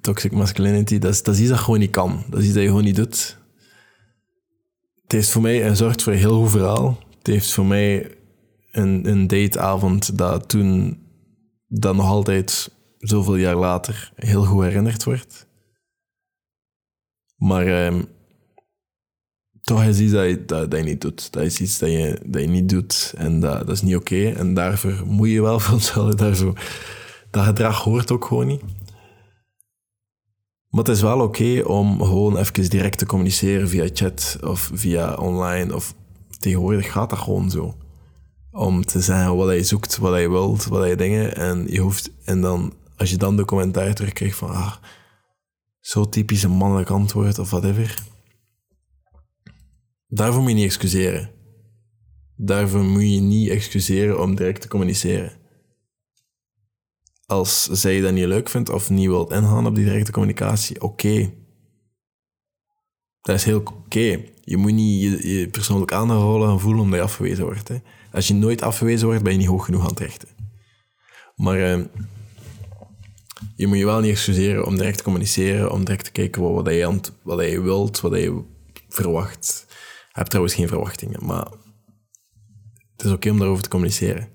toxic 0.00 0.32
masculinity. 0.32 0.98
Dat 0.98 1.12
is, 1.12 1.22
dat 1.22 1.34
is 1.34 1.40
iets 1.40 1.50
dat 1.50 1.58
gewoon 1.58 1.78
niet 1.78 1.90
kan. 1.90 2.24
Dat 2.28 2.40
is 2.40 2.44
iets 2.44 2.54
dat 2.54 2.62
je 2.62 2.68
gewoon 2.68 2.84
niet 2.84 2.96
doet. 2.96 3.38
Het 5.02 5.12
heeft 5.12 5.30
voor 5.30 5.42
mij 5.42 5.64
en 5.64 5.76
zorgt 5.76 6.02
voor 6.02 6.12
een 6.12 6.18
heel 6.18 6.40
goed 6.40 6.50
verhaal. 6.50 6.98
Het 7.18 7.26
heeft 7.26 7.52
voor 7.52 7.66
mij 7.66 8.14
een, 8.70 9.08
een 9.08 9.26
dateavond 9.26 10.18
dat 10.18 10.48
toen, 10.48 10.98
dat 11.68 11.94
nog 11.94 12.06
altijd 12.06 12.70
zoveel 12.98 13.36
jaar 13.36 13.56
later, 13.56 14.12
heel 14.14 14.44
goed 14.44 14.62
herinnerd 14.62 15.04
wordt. 15.04 15.48
Maar 17.36 17.66
ehm, 17.66 18.02
toch 19.64 19.84
is 19.84 20.00
iets 20.00 20.12
dat 20.12 20.24
je, 20.24 20.44
dat, 20.44 20.72
je 20.72 20.82
niet 20.82 21.00
doet. 21.00 21.32
Dat 21.32 21.42
is 21.42 21.60
iets 21.60 21.78
dat 21.78 21.90
je, 21.90 22.20
dat 22.24 22.40
je 22.40 22.48
niet 22.48 22.68
doet 22.68 23.14
en 23.16 23.40
dat, 23.40 23.68
is 23.68 23.82
niet 23.82 23.96
oké. 23.96 24.30
En 24.30 24.54
daarvoor 24.54 25.02
moet 25.06 25.28
je 25.28 25.42
wel. 25.42 25.60
Daarvoor, 26.16 26.60
dat 27.30 27.44
gedrag 27.44 27.82
hoort 27.82 28.10
ook 28.10 28.24
gewoon 28.24 28.46
niet. 28.46 28.62
Maar 30.68 30.84
het 30.84 30.88
is 30.88 31.02
wel 31.02 31.20
oké 31.20 31.62
om 31.66 32.02
gewoon 32.02 32.36
even 32.36 32.70
direct 32.70 32.98
te 32.98 33.06
communiceren 33.06 33.68
via 33.68 33.88
chat 33.92 34.38
of 34.42 34.70
via 34.74 35.14
online. 35.14 35.74
Of 35.74 35.94
tegenwoordig 36.38 36.92
gaat 36.92 37.10
dat 37.10 37.18
gewoon 37.18 37.50
zo. 37.50 37.76
Om 38.50 38.84
te 38.84 39.00
zeggen 39.00 39.36
wat 39.36 39.54
je 39.54 39.62
zoekt, 39.62 39.98
wat 39.98 40.20
je 40.20 40.30
wilt, 40.30 40.64
wat 40.64 40.88
je 40.88 40.96
dingen. 40.96 41.36
En, 41.36 41.66
je 41.68 41.80
hoeft, 41.80 42.10
en 42.24 42.40
dan, 42.40 42.72
als 42.96 43.10
je 43.10 43.16
dan 43.16 43.36
de 43.36 43.44
commentaar 43.44 43.94
terugkrijgt 43.94 44.36
van 44.36 44.50
ah, 44.50 44.74
zo 45.80 46.08
typisch 46.08 46.42
een 46.42 46.50
mannelijk 46.50 46.90
antwoord 46.90 47.38
of 47.38 47.50
whatever 47.50 48.12
Daarvoor 50.14 50.40
moet 50.40 50.50
je 50.50 50.56
niet 50.56 50.64
excuseren. 50.64 51.30
Daarvoor 52.36 52.84
moet 52.84 53.12
je 53.12 53.20
niet 53.20 53.50
excuseren 53.50 54.20
om 54.20 54.34
direct 54.34 54.60
te 54.60 54.68
communiceren. 54.68 55.32
Als 57.26 57.64
zij 57.64 58.00
dat 58.00 58.12
niet 58.12 58.24
leuk 58.24 58.48
vindt 58.48 58.70
of 58.70 58.90
niet 58.90 59.06
wilt 59.06 59.30
ingaan 59.30 59.66
op 59.66 59.74
die 59.74 59.84
directe 59.84 60.12
communicatie, 60.12 60.82
oké. 60.82 61.32
Dat 63.20 63.36
is 63.36 63.44
heel 63.44 63.58
oké. 63.58 64.24
Je 64.40 64.56
moet 64.56 64.72
niet 64.72 65.02
je, 65.02 65.38
je 65.38 65.48
persoonlijk 65.48 65.92
aangevallen 65.92 66.48
gaan 66.48 66.60
voelen 66.60 66.82
omdat 66.82 66.98
je 66.98 67.04
afgewezen 67.04 67.44
wordt. 67.44 67.68
Hè. 67.68 67.76
Als 68.12 68.28
je 68.28 68.34
nooit 68.34 68.62
afgewezen 68.62 69.06
wordt, 69.06 69.22
ben 69.22 69.32
je 69.32 69.38
niet 69.38 69.48
hoog 69.48 69.64
genoeg 69.64 69.82
aan 69.82 69.88
het 69.88 69.98
rechten. 69.98 70.28
Maar 71.36 71.58
uh, 71.58 71.84
je 73.56 73.66
moet 73.66 73.78
je 73.78 73.84
wel 73.84 74.00
niet 74.00 74.10
excuseren 74.10 74.66
om 74.66 74.76
direct 74.76 74.96
te 74.96 75.04
communiceren, 75.04 75.72
om 75.72 75.84
direct 75.84 76.04
te 76.04 76.12
kijken 76.12 76.42
wat, 76.42 76.64
wat, 76.64 76.74
je, 76.74 77.00
wat 77.22 77.50
je 77.50 77.60
wilt, 77.60 78.00
wat 78.00 78.12
je 78.12 78.42
verwacht. 78.88 79.66
Je 80.14 80.20
hebt 80.20 80.30
trouwens 80.30 80.54
geen 80.54 80.68
verwachtingen, 80.68 81.26
maar 81.26 81.46
het 82.96 83.04
is 83.04 83.12
oké 83.12 83.30
om 83.30 83.38
daarover 83.38 83.62
te 83.62 83.68
communiceren. 83.68 84.28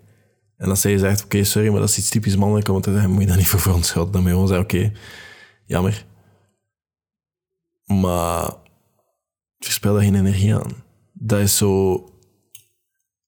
En 0.57 0.69
als 0.69 0.81
zij 0.81 0.97
zegt, 0.97 1.23
oké, 1.23 1.43
sorry, 1.43 1.69
maar 1.69 1.79
dat 1.79 1.89
is 1.89 1.97
iets 1.97 2.09
typisch 2.09 2.35
mannelijk 2.35 2.67
om 2.67 2.81
te 2.81 2.91
zeggen, 2.91 3.11
moet 3.11 3.21
je 3.21 3.27
dat 3.27 3.37
niet 3.37 3.47
voor 3.47 3.59
verontschuldigen. 3.69 4.11
Dan 4.11 4.21
moet 4.21 4.29
je 4.29 4.35
gewoon 4.35 4.65
zeggen, 4.65 4.65
oké, 4.65 4.99
jammer. 5.65 6.05
Maar 7.85 8.53
verspil 9.59 9.93
daar 9.93 10.03
geen 10.03 10.15
energie 10.15 10.55
aan. 10.55 10.71
Dat 11.13 11.39
is 11.39 11.57
zo... 11.57 12.03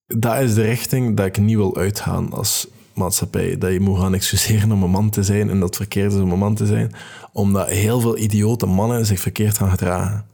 Dat 0.05 0.41
is 0.41 0.53
de 0.53 0.61
richting 0.61 1.17
dat 1.17 1.25
ik 1.25 1.37
niet 1.37 1.55
wil 1.55 1.77
uitgaan 1.77 2.31
als 2.31 2.67
maatschappij. 2.93 3.57
Dat 3.57 3.71
je 3.71 3.79
moet 3.79 3.99
gaan 3.99 4.13
excuseren 4.13 4.71
om 4.71 4.83
een 4.83 4.89
man 4.89 5.09
te 5.09 5.23
zijn 5.23 5.49
en 5.49 5.59
dat 5.59 5.75
verkeerd 5.75 6.13
is 6.13 6.19
om 6.19 6.31
een 6.31 6.39
man 6.39 6.55
te 6.55 6.65
zijn. 6.65 6.91
Omdat 7.33 7.67
heel 7.67 7.99
veel 7.99 8.17
idiote 8.17 8.65
mannen 8.65 9.05
zich 9.05 9.19
verkeerd 9.19 9.57
gaan 9.57 9.69
gedragen. 9.69 10.25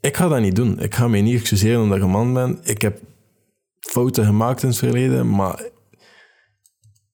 Ik 0.00 0.16
ga 0.16 0.28
dat 0.28 0.40
niet 0.40 0.56
doen. 0.56 0.80
Ik 0.80 0.94
ga 0.94 1.08
mij 1.08 1.22
niet 1.22 1.40
excuseren 1.40 1.82
omdat 1.82 1.96
ik 1.96 2.02
een 2.02 2.10
man 2.10 2.34
ben. 2.34 2.58
Ik 2.62 2.82
heb 2.82 3.00
fouten 3.80 4.24
gemaakt 4.24 4.62
in 4.62 4.68
het 4.68 4.78
verleden, 4.78 5.30
maar 5.30 5.62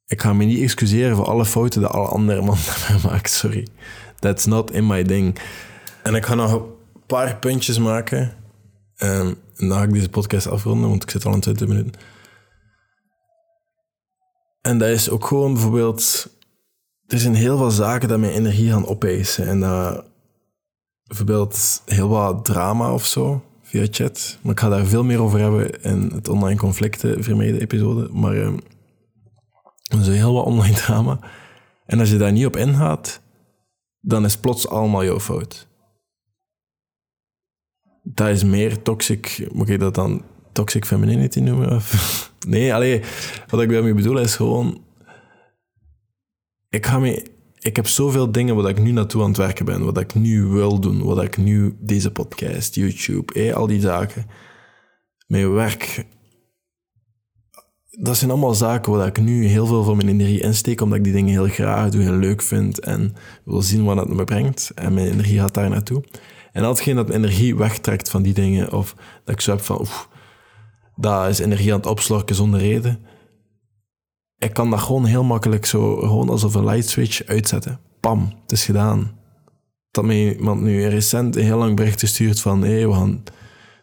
ik 0.07 0.21
ga 0.21 0.33
me 0.33 0.45
niet 0.45 0.63
excuseren 0.63 1.17
voor 1.17 1.27
alle 1.27 1.45
fouten 1.45 1.81
die 1.81 1.91
alle 1.91 2.09
andere 2.09 2.41
mannen 2.41 2.65
hebben 2.69 3.01
gemaakt. 3.01 3.31
Sorry. 3.31 3.67
That's 4.19 4.45
not 4.45 4.71
in 4.73 4.87
my 4.87 5.03
ding. 5.03 5.39
En 6.03 6.15
ik 6.15 6.27
ga 6.27 6.35
nog 6.35 6.53
een 6.53 6.65
paar 7.07 7.37
puntjes 7.37 7.79
maken. 7.79 8.35
En 8.97 9.37
dan 9.55 9.71
ga 9.71 9.83
ik 9.83 9.93
deze 9.93 10.09
podcast 10.09 10.47
afronden, 10.47 10.89
want 10.89 11.03
ik 11.03 11.11
zit 11.11 11.25
al 11.25 11.33
aan 11.33 11.41
20 11.41 11.69
minuten. 11.69 11.93
En 14.61 14.79
dat 14.79 14.89
is 14.89 15.11
ook 15.11 15.27
gewoon 15.27 15.53
bijvoorbeeld... 15.53 16.33
Er 17.07 17.19
zijn 17.19 17.35
heel 17.35 17.57
veel 17.57 17.71
zaken 17.71 18.09
dat 18.09 18.19
mijn 18.19 18.33
energie 18.33 18.71
gaan 18.71 18.87
opeisen. 18.87 19.47
En 19.47 19.61
dat 19.61 20.05
bijvoorbeeld 21.07 21.83
heel 21.87 22.09
wat 22.09 22.45
drama 22.45 22.93
of 22.93 23.07
zo 23.07 23.45
via 23.63 23.87
chat. 23.91 24.39
Maar 24.43 24.53
ik 24.53 24.61
ga 24.61 24.69
daar 24.69 24.87
veel 24.87 25.05
meer 25.05 25.21
over 25.21 25.41
hebben 25.41 25.83
in 25.83 26.11
het 26.15 26.29
online 26.29 26.59
conflicten 26.59 27.23
vermijden 27.23 27.61
episode. 27.61 28.09
Maar 28.13 28.37
um, 28.37 28.59
zo 30.03 30.11
heel 30.11 30.35
wat 30.35 30.45
online 30.45 30.77
drama. 30.85 31.19
En 31.87 31.99
als 31.99 32.11
je 32.11 32.17
daar 32.17 32.33
niet 32.33 32.47
op 32.47 32.57
ingaat, 32.57 33.21
dan 34.01 34.25
is 34.25 34.37
plots 34.37 34.69
allemaal 34.69 35.05
jouw 35.05 35.21
fout. 35.21 35.69
Dat 38.03 38.29
is 38.29 38.45
meer 38.45 38.83
toxic, 38.83 39.49
moet 39.53 39.69
ik 39.69 39.81
dat 39.81 39.95
dan 39.95 40.25
toxic 40.53 40.85
femininity 40.85 41.41
noemen? 41.41 41.81
Nee, 42.47 42.75
alleen 42.75 43.03
wat 43.49 43.63
ik 43.63 43.71
daarmee 43.71 43.95
bedoel 43.95 44.19
is 44.19 44.37
gewoon... 44.37 44.85
Ik 46.69 46.87
ga 46.87 46.99
me 46.99 47.34
ik 47.65 47.77
heb 47.77 47.87
zoveel 47.87 48.33
dingen 48.33 48.55
wat 48.55 48.69
ik 48.69 48.79
nu 48.79 48.91
naartoe 48.91 49.23
aan 49.23 49.29
het 49.29 49.37
werken 49.37 49.65
ben, 49.65 49.85
wat 49.85 49.99
ik 49.99 50.15
nu 50.15 50.45
wil 50.45 50.81
doen, 50.81 51.03
wat 51.03 51.23
ik 51.23 51.37
nu, 51.37 51.77
deze 51.81 52.11
podcast, 52.11 52.75
YouTube, 52.75 53.55
al 53.55 53.67
die 53.67 53.81
zaken, 53.81 54.27
mijn 55.27 55.53
werk. 55.53 56.07
Dat 57.91 58.17
zijn 58.17 58.31
allemaal 58.31 58.55
zaken 58.55 58.93
waar 58.93 59.07
ik 59.07 59.21
nu 59.21 59.47
heel 59.47 59.67
veel 59.67 59.85
van 59.85 59.97
mijn 59.97 60.09
energie 60.09 60.41
insteek, 60.41 60.81
omdat 60.81 60.99
ik 60.99 61.05
die 61.05 61.13
dingen 61.13 61.31
heel 61.31 61.49
graag 61.49 61.91
doe 61.91 62.05
en 62.05 62.19
leuk 62.19 62.43
vind 62.43 62.81
en 62.81 63.15
wil 63.45 63.63
zien 63.63 63.85
wat 63.85 63.97
het 63.97 64.09
me 64.09 64.25
brengt. 64.25 64.73
En 64.75 64.95
mijn 64.95 65.07
energie 65.07 65.39
gaat 65.39 65.55
daar 65.55 65.71
naartoe. 65.71 66.05
En 66.53 66.65
al 66.65 66.75
dat 66.75 66.85
mijn 66.85 67.11
energie 67.13 67.57
wegtrekt 67.57 68.11
van 68.11 68.23
die 68.23 68.35
dingen, 68.35 68.73
of 68.73 68.95
dat 69.25 69.35
ik 69.35 69.41
zo 69.41 69.51
heb 69.51 69.61
van, 69.61 69.81
oef, 69.81 70.09
dat 70.97 71.29
is 71.29 71.39
energie 71.39 71.73
aan 71.73 71.79
het 71.79 71.89
opslorken 71.89 72.35
zonder 72.35 72.61
reden 72.61 72.99
ik 74.45 74.53
kan 74.53 74.71
dat 74.71 74.81
gewoon 74.81 75.05
heel 75.05 75.25
makkelijk 75.25 75.67
zo, 75.67 75.97
gewoon 75.97 76.29
alsof 76.29 76.55
een 76.55 76.65
light 76.65 76.89
switch 76.89 77.25
uitzetten. 77.25 77.81
Pam, 78.01 78.33
het 78.43 78.53
is 78.53 78.65
gedaan. 78.65 79.19
Dat 79.91 80.05
mij 80.05 80.37
iemand 80.37 80.61
nu 80.61 80.87
recent 80.87 81.37
een 81.37 81.45
heel 81.45 81.59
lang 81.59 81.77
bericht 81.77 82.01
gestuurd 82.01 82.41
van, 82.41 82.63
hé, 82.63 82.73
hey, 82.73 82.89
we 82.89 82.95
gaan 82.95 83.23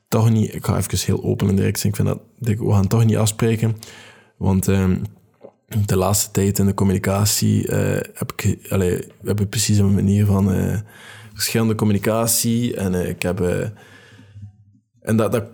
toch 0.07 0.29
niet, 0.29 0.53
ik 0.53 0.65
ga 0.65 0.77
even 0.77 0.97
heel 1.05 1.23
open 1.23 1.49
en 1.49 1.55
direct 1.55 1.79
zeggen, 1.79 2.05
ik 2.05 2.07
vind 2.07 2.21
dat, 2.39 2.67
we 2.67 2.73
gaan 2.73 2.87
toch 2.87 3.05
niet 3.05 3.17
afspreken, 3.17 3.77
want 4.37 4.67
uh, 4.67 4.89
de 5.85 5.97
laatste 5.97 6.31
tijd 6.31 6.59
in 6.59 6.65
de 6.65 6.73
communicatie 6.73 7.67
uh, 7.67 7.77
heb 8.13 8.33
ik, 8.35 8.67
allee, 8.69 8.97
we 8.97 9.27
hebben 9.27 9.49
precies 9.49 9.77
een 9.77 9.93
manier 9.93 10.25
van 10.25 10.55
uh, 10.55 10.77
verschillende 11.33 11.75
communicatie 11.75 12.75
en 12.75 12.93
eh, 12.93 13.09
ik 13.09 13.21
heb, 13.21 13.39
en 15.01 15.15
dat, 15.15 15.31
dat 15.31 15.45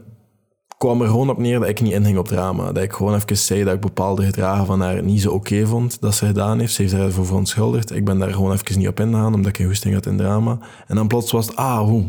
kwam 0.77 1.01
er 1.01 1.07
gewoon 1.07 1.29
op 1.29 1.37
neer 1.37 1.59
dat 1.59 1.69
ik 1.69 1.81
niet 1.81 1.93
inging 1.93 2.17
op 2.17 2.27
drama. 2.27 2.71
Dat 2.71 2.83
ik 2.83 2.93
gewoon 2.93 3.15
even 3.15 3.37
zei 3.37 3.63
dat 3.63 3.73
ik 3.73 3.81
bepaalde 3.81 4.23
gedragen 4.25 4.65
van 4.65 4.81
haar 4.81 5.03
niet 5.03 5.21
zo 5.21 5.31
oké 5.31 5.65
vond 5.65 6.01
dat 6.01 6.15
ze 6.15 6.25
gedaan 6.25 6.59
heeft. 6.59 6.73
Ze 6.73 6.81
heeft 6.81 6.93
daarvoor 6.93 7.25
verontschuldigd. 7.25 7.95
Ik 7.95 8.05
ben 8.05 8.19
daar 8.19 8.33
gewoon 8.33 8.51
even 8.51 8.77
niet 8.77 8.87
op 8.87 8.99
ingegaan, 8.99 9.33
omdat 9.33 9.49
ik 9.49 9.59
een 9.59 9.65
hoesting 9.65 9.93
had 9.93 10.05
in 10.05 10.17
drama. 10.17 10.59
En 10.87 10.95
dan 10.95 11.07
plots 11.07 11.31
was 11.31 11.47
het, 11.47 11.55
ah, 11.55 11.79
hoe, 11.79 12.05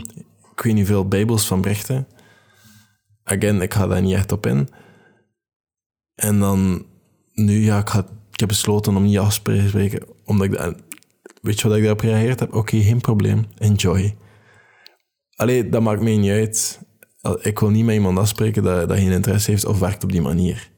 ik 0.53 0.61
weet 0.63 0.75
niet 0.75 0.87
veel 0.87 1.09
bijbels 1.09 1.47
van 1.47 1.61
berichten. 1.61 2.07
Again, 3.25 3.63
ik 3.63 3.75
ga 3.75 3.87
daar 3.87 4.03
niet 4.03 4.15
echt 4.15 4.33
op 4.33 4.47
in. 4.47 4.69
En 6.15 6.39
dan, 6.39 6.87
nu, 7.35 7.65
ja, 7.65 7.79
ik, 7.79 7.95
ik 8.33 8.41
heb 8.41 8.49
besloten 8.49 8.97
om 8.97 9.03
niet 9.03 9.19
af 9.19 9.39
te 9.39 9.65
spreken, 9.69 10.07
omdat 10.25 10.47
ik, 10.47 10.75
weet 11.43 11.61
je 11.61 11.69
wat 11.69 11.77
ik 11.77 11.83
daarop 11.83 12.01
gereageerd 12.01 12.41
heb? 12.41 12.55
Oké, 12.55 12.81
geen 12.81 13.01
probleem, 13.01 13.47
enjoy. 13.59 14.17
Allee, 15.37 15.69
dat 15.69 15.83
maakt 15.83 16.03
mij 16.03 16.17
niet 16.17 16.31
uit 16.31 16.87
ik 17.41 17.59
wil 17.59 17.71
niet 17.71 17.85
met 17.85 17.95
iemand 17.95 18.19
afspreken 18.19 18.63
dat, 18.63 18.89
dat 18.89 18.99
geen 18.99 19.13
interesse 19.13 19.51
heeft 19.51 19.65
of 19.65 19.79
werkt 19.79 20.05
op 20.05 20.13
die 20.13 20.21
manier. 20.21 20.71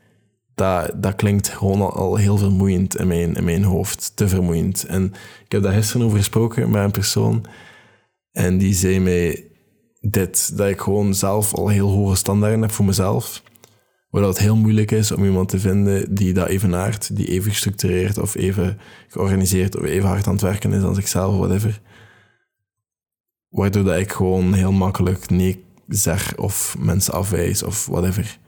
Dat, 0.54 0.92
dat 0.96 1.14
klinkt 1.14 1.48
gewoon 1.48 1.92
al, 1.92 2.16
heel 2.16 2.36
vermoeiend 2.36 2.96
in 2.96 3.06
mijn, 3.06 3.34
in 3.34 3.44
mijn 3.44 3.64
hoofd, 3.64 4.12
te 4.14 4.28
vermoeiend. 4.28 4.84
En 4.84 5.04
ik 5.44 5.52
heb 5.52 5.62
daar 5.62 5.72
gisteren 5.72 6.06
over 6.06 6.18
gesproken 6.18 6.70
met 6.70 6.84
een 6.84 6.90
persoon 6.90 7.44
en 8.32 8.58
die 8.58 8.74
zei 8.74 9.00
mij 9.00 9.44
dit, 10.00 10.56
dat 10.56 10.68
ik 10.68 10.80
gewoon 10.80 11.14
zelf 11.14 11.54
al 11.54 11.68
heel 11.68 11.88
hoge 11.88 12.16
standaarden 12.16 12.60
heb 12.60 12.70
voor 12.70 12.84
mezelf. 12.84 13.42
Waar 14.10 14.22
het 14.22 14.38
heel 14.38 14.56
moeilijk 14.56 14.90
is 14.90 15.12
om 15.12 15.24
iemand 15.24 15.48
te 15.48 15.58
vinden 15.58 16.14
die 16.14 16.32
dat 16.32 16.48
evenaart, 16.48 17.16
die 17.16 17.28
even 17.28 17.50
gestructureerd 17.50 18.18
of 18.18 18.34
even 18.34 18.78
georganiseerd 19.08 19.76
of 19.76 19.84
even 19.84 20.08
hard 20.08 20.26
aan 20.26 20.32
het 20.32 20.42
werken 20.42 20.72
is 20.72 20.80
dan 20.80 20.94
zichzelf, 20.94 21.36
whatever. 21.36 21.80
Waardoor 23.48 23.84
dat 23.84 23.98
ik 23.98 24.12
gewoon 24.12 24.52
heel 24.52 24.72
makkelijk 24.72 25.30
nee 25.30 25.64
zeg 25.90 26.36
of 26.36 26.76
mensen 26.78 27.14
afwijs 27.14 27.62
of 27.62 27.86
whatever. 27.86 28.38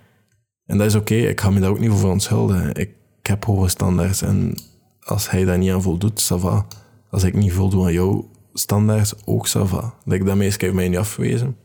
En 0.67 0.79
dat 0.79 0.87
is 0.87 0.95
oké, 0.95 1.15
ik 1.15 1.41
ga 1.41 1.51
me 1.51 1.61
daar 1.61 1.71
ook 1.71 1.79
niet 1.79 1.91
voor 1.91 1.99
verontschuldigen. 1.99 2.75
Ik, 2.75 2.91
heb 3.23 3.45
hoge 3.45 3.69
standaards 3.69 4.23
en 4.23 4.59
als 5.01 5.31
hij 5.31 5.45
daar 5.45 5.59
niet 5.59 5.71
aan 5.71 5.83
voldoet, 5.83 6.33
ça. 6.33 6.67
Als 7.11 7.23
ik 7.23 7.35
niet 7.35 7.53
voldoe 7.53 7.85
aan 7.85 7.93
jouw 7.93 8.31
standaards, 8.53 9.15
ook 9.25 9.49
ça. 9.49 9.61
Dat 10.05 10.15
ik 10.15 10.25
daarmee 10.25 10.51
heeft 10.51 10.73
mij 10.73 10.89
niet 10.89 10.99
afgewezen. 10.99 11.57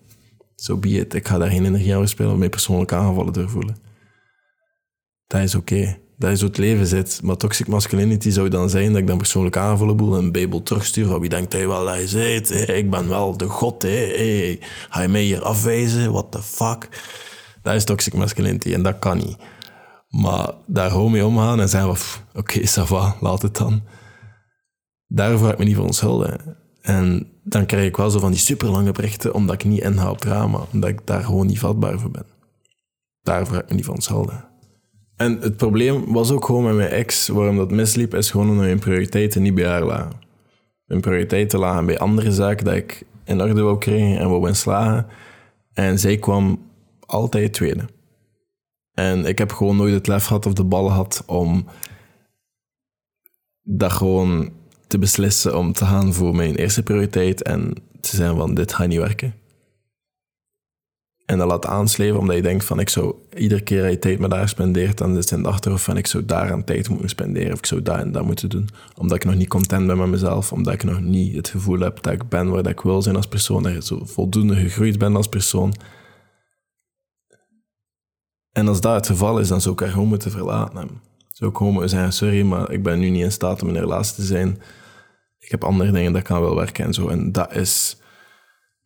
Zo 0.55 0.73
so 0.73 0.77
be 0.79 0.89
it. 0.89 1.13
Ik 1.13 1.27
ga 1.27 1.37
daar 1.37 1.49
geen 1.49 1.65
energie 1.65 1.95
aan 1.95 2.07
spelen 2.07 2.31
om 2.31 2.39
mij 2.39 2.49
persoonlijk 2.49 2.91
aangevallen 2.91 3.33
te 3.33 3.49
voelen. 3.49 3.77
Dat 5.27 5.41
is 5.41 5.55
oké 5.55 5.97
dat 6.17 6.31
is 6.31 6.39
hoe 6.39 6.49
het 6.49 6.57
leven 6.57 6.87
zit. 6.87 7.19
Maar 7.23 7.37
toxic 7.37 7.67
masculinity 7.67 8.29
zou 8.29 8.49
dan 8.49 8.69
zijn 8.69 8.91
dat 8.91 9.01
ik 9.01 9.07
dan 9.07 9.17
persoonlijk 9.17 9.57
aanvallen 9.57 9.97
boel 9.97 10.17
en 10.17 10.31
bijbel 10.31 10.63
terugstuur 10.63 11.05
van 11.05 11.19
wie 11.19 11.29
denkt 11.29 11.53
hij 11.53 11.67
wel 11.67 11.85
dat 11.85 11.93
hij 11.93 12.07
zit. 12.07 12.69
Ik 12.69 12.89
ben 12.89 13.09
wel 13.09 13.37
de 13.37 13.45
god. 13.45 13.81
Hey. 13.81 14.59
Ga 14.89 15.01
je 15.01 15.07
mij 15.07 15.21
hier 15.21 15.41
afwijzen? 15.41 16.11
What 16.11 16.31
the 16.31 16.41
fuck? 16.41 16.89
Dat 17.61 17.75
is 17.75 17.83
toxic 17.83 18.13
masculinity 18.13 18.73
en 18.73 18.83
dat 18.83 18.99
kan 18.99 19.17
niet. 19.17 19.37
Maar 20.09 20.51
daar 20.65 20.89
gewoon 20.89 21.11
mee 21.11 21.25
omgaan 21.25 21.59
en 21.59 21.69
zeggen 21.69 21.89
oké, 21.89 21.99
okay, 22.33 22.85
va, 22.85 23.15
laat 23.19 23.41
het 23.41 23.57
dan. 23.57 23.83
Daarvoor 25.07 25.45
ga 25.45 25.51
ik 25.51 25.57
me 25.59 25.65
niet 25.65 25.75
verontschuldigen. 25.75 26.57
En 26.81 27.27
dan 27.43 27.65
krijg 27.65 27.87
ik 27.87 27.97
wel 27.97 28.09
zo 28.09 28.19
van 28.19 28.31
die 28.31 28.39
superlange 28.39 28.91
berichten, 28.91 29.33
omdat 29.33 29.55
ik 29.55 29.63
niet 29.63 29.81
inhoud 29.81 30.11
op 30.11 30.21
drama, 30.21 30.59
omdat 30.73 30.89
ik 30.89 31.05
daar 31.05 31.23
gewoon 31.23 31.47
niet 31.47 31.59
vatbaar 31.59 31.99
voor 31.99 32.11
ben. 32.11 32.25
Daarvoor 33.21 33.55
ga 33.55 33.61
ik 33.61 33.69
me 33.69 33.75
niet 33.75 33.83
verontschuldigen. 33.83 34.47
En 35.17 35.41
het 35.41 35.57
probleem 35.57 36.13
was 36.13 36.31
ook 36.31 36.45
gewoon 36.45 36.63
met 36.63 36.75
mijn 36.75 36.89
ex, 36.89 37.27
waarom 37.27 37.57
dat 37.57 37.71
misliep, 37.71 38.13
is 38.13 38.31
gewoon 38.31 38.49
omdat 38.49 38.65
mijn 38.65 38.79
prioriteiten 38.79 39.41
niet 39.41 39.55
bij 39.55 39.67
haar 39.67 39.83
lagen. 39.83 40.19
Mijn 40.85 41.01
prioriteiten 41.01 41.59
lagen 41.59 41.85
bij 41.85 41.97
andere 41.99 42.31
zaken 42.31 42.65
dat 42.65 42.75
ik 42.75 43.03
in 43.23 43.41
orde 43.41 43.61
wou 43.61 43.77
krijgen 43.77 44.19
en 44.19 44.29
wou 44.29 44.53
slagen. 44.53 45.07
En 45.73 45.99
zij 45.99 46.17
kwam 46.17 46.61
altijd 46.99 47.53
tweede. 47.53 47.85
En 48.93 49.25
ik 49.25 49.37
heb 49.37 49.51
gewoon 49.51 49.75
nooit 49.75 49.93
het 49.93 50.07
lef 50.07 50.25
gehad 50.25 50.45
of 50.45 50.53
de 50.53 50.63
ballen 50.63 50.91
gehad 50.91 51.23
om 51.25 51.65
dat 53.61 53.91
gewoon 53.91 54.49
te 54.87 54.97
beslissen 54.97 55.57
om 55.57 55.73
te 55.73 55.85
gaan 55.85 56.13
voor 56.13 56.35
mijn 56.35 56.55
eerste 56.55 56.83
prioriteit 56.83 57.43
en 57.43 57.73
te 57.99 58.15
zijn 58.15 58.35
van 58.35 58.53
dit 58.53 58.73
gaat 58.73 58.87
niet 58.87 58.99
werken. 58.99 59.33
En 61.27 61.37
dat 61.37 61.47
laat 61.47 61.65
aansleven 61.65 62.19
omdat 62.19 62.35
je 62.35 62.41
denkt 62.41 62.65
van 62.65 62.79
ik 62.79 62.89
zou 62.89 63.15
iedere 63.35 63.61
keer 63.61 63.81
dat 63.81 63.91
je 63.91 63.99
tijd 63.99 64.19
met 64.19 64.31
haar 64.31 64.49
spendeert, 64.49 64.97
dan 64.97 65.17
is 65.17 65.17
het 65.17 65.31
in 65.31 65.43
de 65.43 65.49
achterhoofd 65.49 65.83
van 65.83 65.97
ik 65.97 66.07
zou 66.07 66.25
daar 66.25 66.51
aan 66.51 66.63
tijd 66.63 66.89
moeten 66.89 67.09
spenderen 67.09 67.53
of 67.53 67.57
ik 67.57 67.65
zou 67.65 67.81
daar 67.81 67.99
en 67.99 68.11
dat 68.11 68.25
moeten 68.25 68.49
doen. 68.49 68.69
Omdat 68.97 69.17
ik 69.17 69.25
nog 69.25 69.35
niet 69.35 69.47
content 69.47 69.87
ben 69.87 69.97
met 69.97 70.07
mezelf, 70.07 70.51
omdat 70.51 70.73
ik 70.73 70.83
nog 70.83 70.99
niet 70.99 71.35
het 71.35 71.49
gevoel 71.49 71.79
heb 71.79 72.01
dat 72.01 72.13
ik 72.13 72.29
ben 72.29 72.49
waar 72.49 72.67
ik 72.67 72.81
wil 72.81 73.01
zijn 73.01 73.15
als 73.15 73.27
persoon, 73.27 73.63
dat 73.63 73.71
ik 73.73 73.81
zo 73.81 74.01
voldoende 74.05 74.55
gegroeid 74.55 74.97
ben 74.97 75.15
als 75.15 75.27
persoon. 75.27 75.73
En 78.51 78.67
als 78.67 78.81
dat 78.81 78.93
het 78.93 79.07
geval 79.07 79.39
is, 79.39 79.47
dan 79.47 79.61
zou 79.61 79.73
ik 79.73 79.79
haar 79.79 79.89
gewoon 79.89 80.07
moeten 80.07 80.31
verlaten 80.31 80.77
hebben. 80.77 81.01
Zou 81.31 81.51
ik 81.51 81.57
gewoon 81.57 81.73
moeten 81.73 81.89
zeggen, 81.89 82.13
sorry, 82.13 82.41
maar 82.41 82.71
ik 82.71 82.83
ben 82.83 82.99
nu 82.99 83.09
niet 83.09 83.23
in 83.23 83.31
staat 83.31 83.61
om 83.61 83.69
in 83.69 83.75
een 83.75 83.81
relatie 83.81 84.15
te 84.15 84.23
zijn. 84.23 84.61
Ik 85.39 85.51
heb 85.51 85.63
andere 85.63 85.91
dingen 85.91 86.13
dat 86.13 86.21
kan 86.21 86.41
wel 86.41 86.55
werken 86.55 86.85
en 86.85 86.93
zo. 86.93 87.07
En 87.07 87.31
dat 87.31 87.55
is 87.55 87.97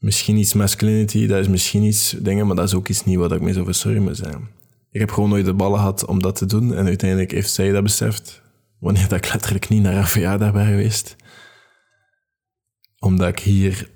misschien 0.01 0.37
iets 0.37 0.53
masculinity, 0.53 1.27
dat 1.27 1.39
is 1.39 1.47
misschien 1.47 1.83
iets 1.83 2.15
dingen, 2.19 2.47
maar 2.47 2.55
dat 2.55 2.67
is 2.67 2.73
ook 2.73 2.87
iets 2.87 3.05
niet 3.05 3.17
wat 3.17 3.31
ik 3.31 3.41
mee 3.41 3.73
sorry 3.73 3.97
moet 3.97 4.17
zijn. 4.17 4.49
Ik 4.91 4.99
heb 4.99 5.11
gewoon 5.11 5.29
nooit 5.29 5.45
de 5.45 5.53
ballen 5.53 5.79
gehad 5.79 6.05
om 6.05 6.21
dat 6.21 6.35
te 6.35 6.45
doen 6.45 6.73
en 6.73 6.85
uiteindelijk 6.85 7.31
heeft 7.31 7.51
zij 7.51 7.71
dat 7.71 7.83
beseft, 7.83 8.41
wanneer 8.79 9.07
dat 9.07 9.25
ik 9.25 9.31
letterlijk 9.33 9.69
niet 9.69 9.81
naar 9.81 9.93
haar 9.93 10.07
verjaardag 10.07 10.51
ben 10.51 10.65
geweest. 10.65 11.15
Omdat 12.99 13.27
ik 13.27 13.39
hier 13.39 13.89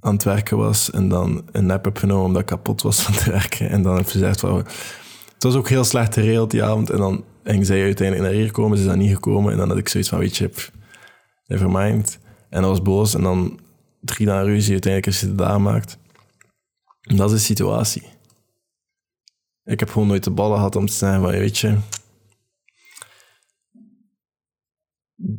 aan 0.00 0.14
het 0.14 0.24
werken 0.24 0.56
was 0.56 0.90
en 0.90 1.08
dan 1.08 1.44
een 1.52 1.66
nap 1.66 1.84
heb 1.84 1.96
genomen 1.96 2.24
omdat 2.24 2.40
ik 2.40 2.46
kapot 2.46 2.82
was 2.82 3.02
van 3.02 3.14
het 3.14 3.24
werken. 3.24 3.70
En 3.70 3.82
dan 3.82 3.96
heb 3.96 4.06
ze 4.06 4.12
gezegd 4.12 4.40
van... 4.40 4.56
Het 5.34 5.42
was 5.42 5.54
ook 5.54 5.68
heel 5.68 5.84
slecht 5.84 6.14
geregeld 6.14 6.50
die 6.50 6.62
avond 6.62 6.90
en 6.90 6.96
dan 6.96 7.24
ging 7.44 7.66
zij 7.66 7.82
uiteindelijk 7.82 8.28
naar 8.28 8.40
hier 8.40 8.50
komen, 8.52 8.76
ze 8.76 8.82
is 8.82 8.88
dan 8.88 8.98
niet 8.98 9.14
gekomen 9.14 9.52
en 9.52 9.58
dan 9.58 9.68
had 9.68 9.78
ik 9.78 9.88
zoiets 9.88 10.08
van, 10.08 10.18
weet 10.18 10.36
je, 10.36 10.50
never 11.46 11.70
mind. 11.70 12.18
En 12.50 12.60
dat 12.60 12.70
was 12.70 12.82
boos 12.82 13.14
en 13.14 13.22
dan 13.22 13.58
drie 14.06 14.26
dagen 14.26 14.46
ruzie, 14.46 14.72
uiteindelijk 14.72 15.06
als 15.06 15.20
je 15.20 15.42
het 15.44 15.58
maakt. 15.58 15.98
Dat 17.00 17.32
is 17.32 17.36
de 17.36 17.44
situatie. 17.44 18.02
Ik 19.64 19.80
heb 19.80 19.90
gewoon 19.90 20.08
nooit 20.08 20.24
de 20.24 20.30
ballen 20.30 20.56
gehad 20.56 20.76
om 20.76 20.86
te 20.86 20.92
zeggen 20.92 21.20
van, 21.20 21.30
weet 21.30 21.58
je, 21.58 21.78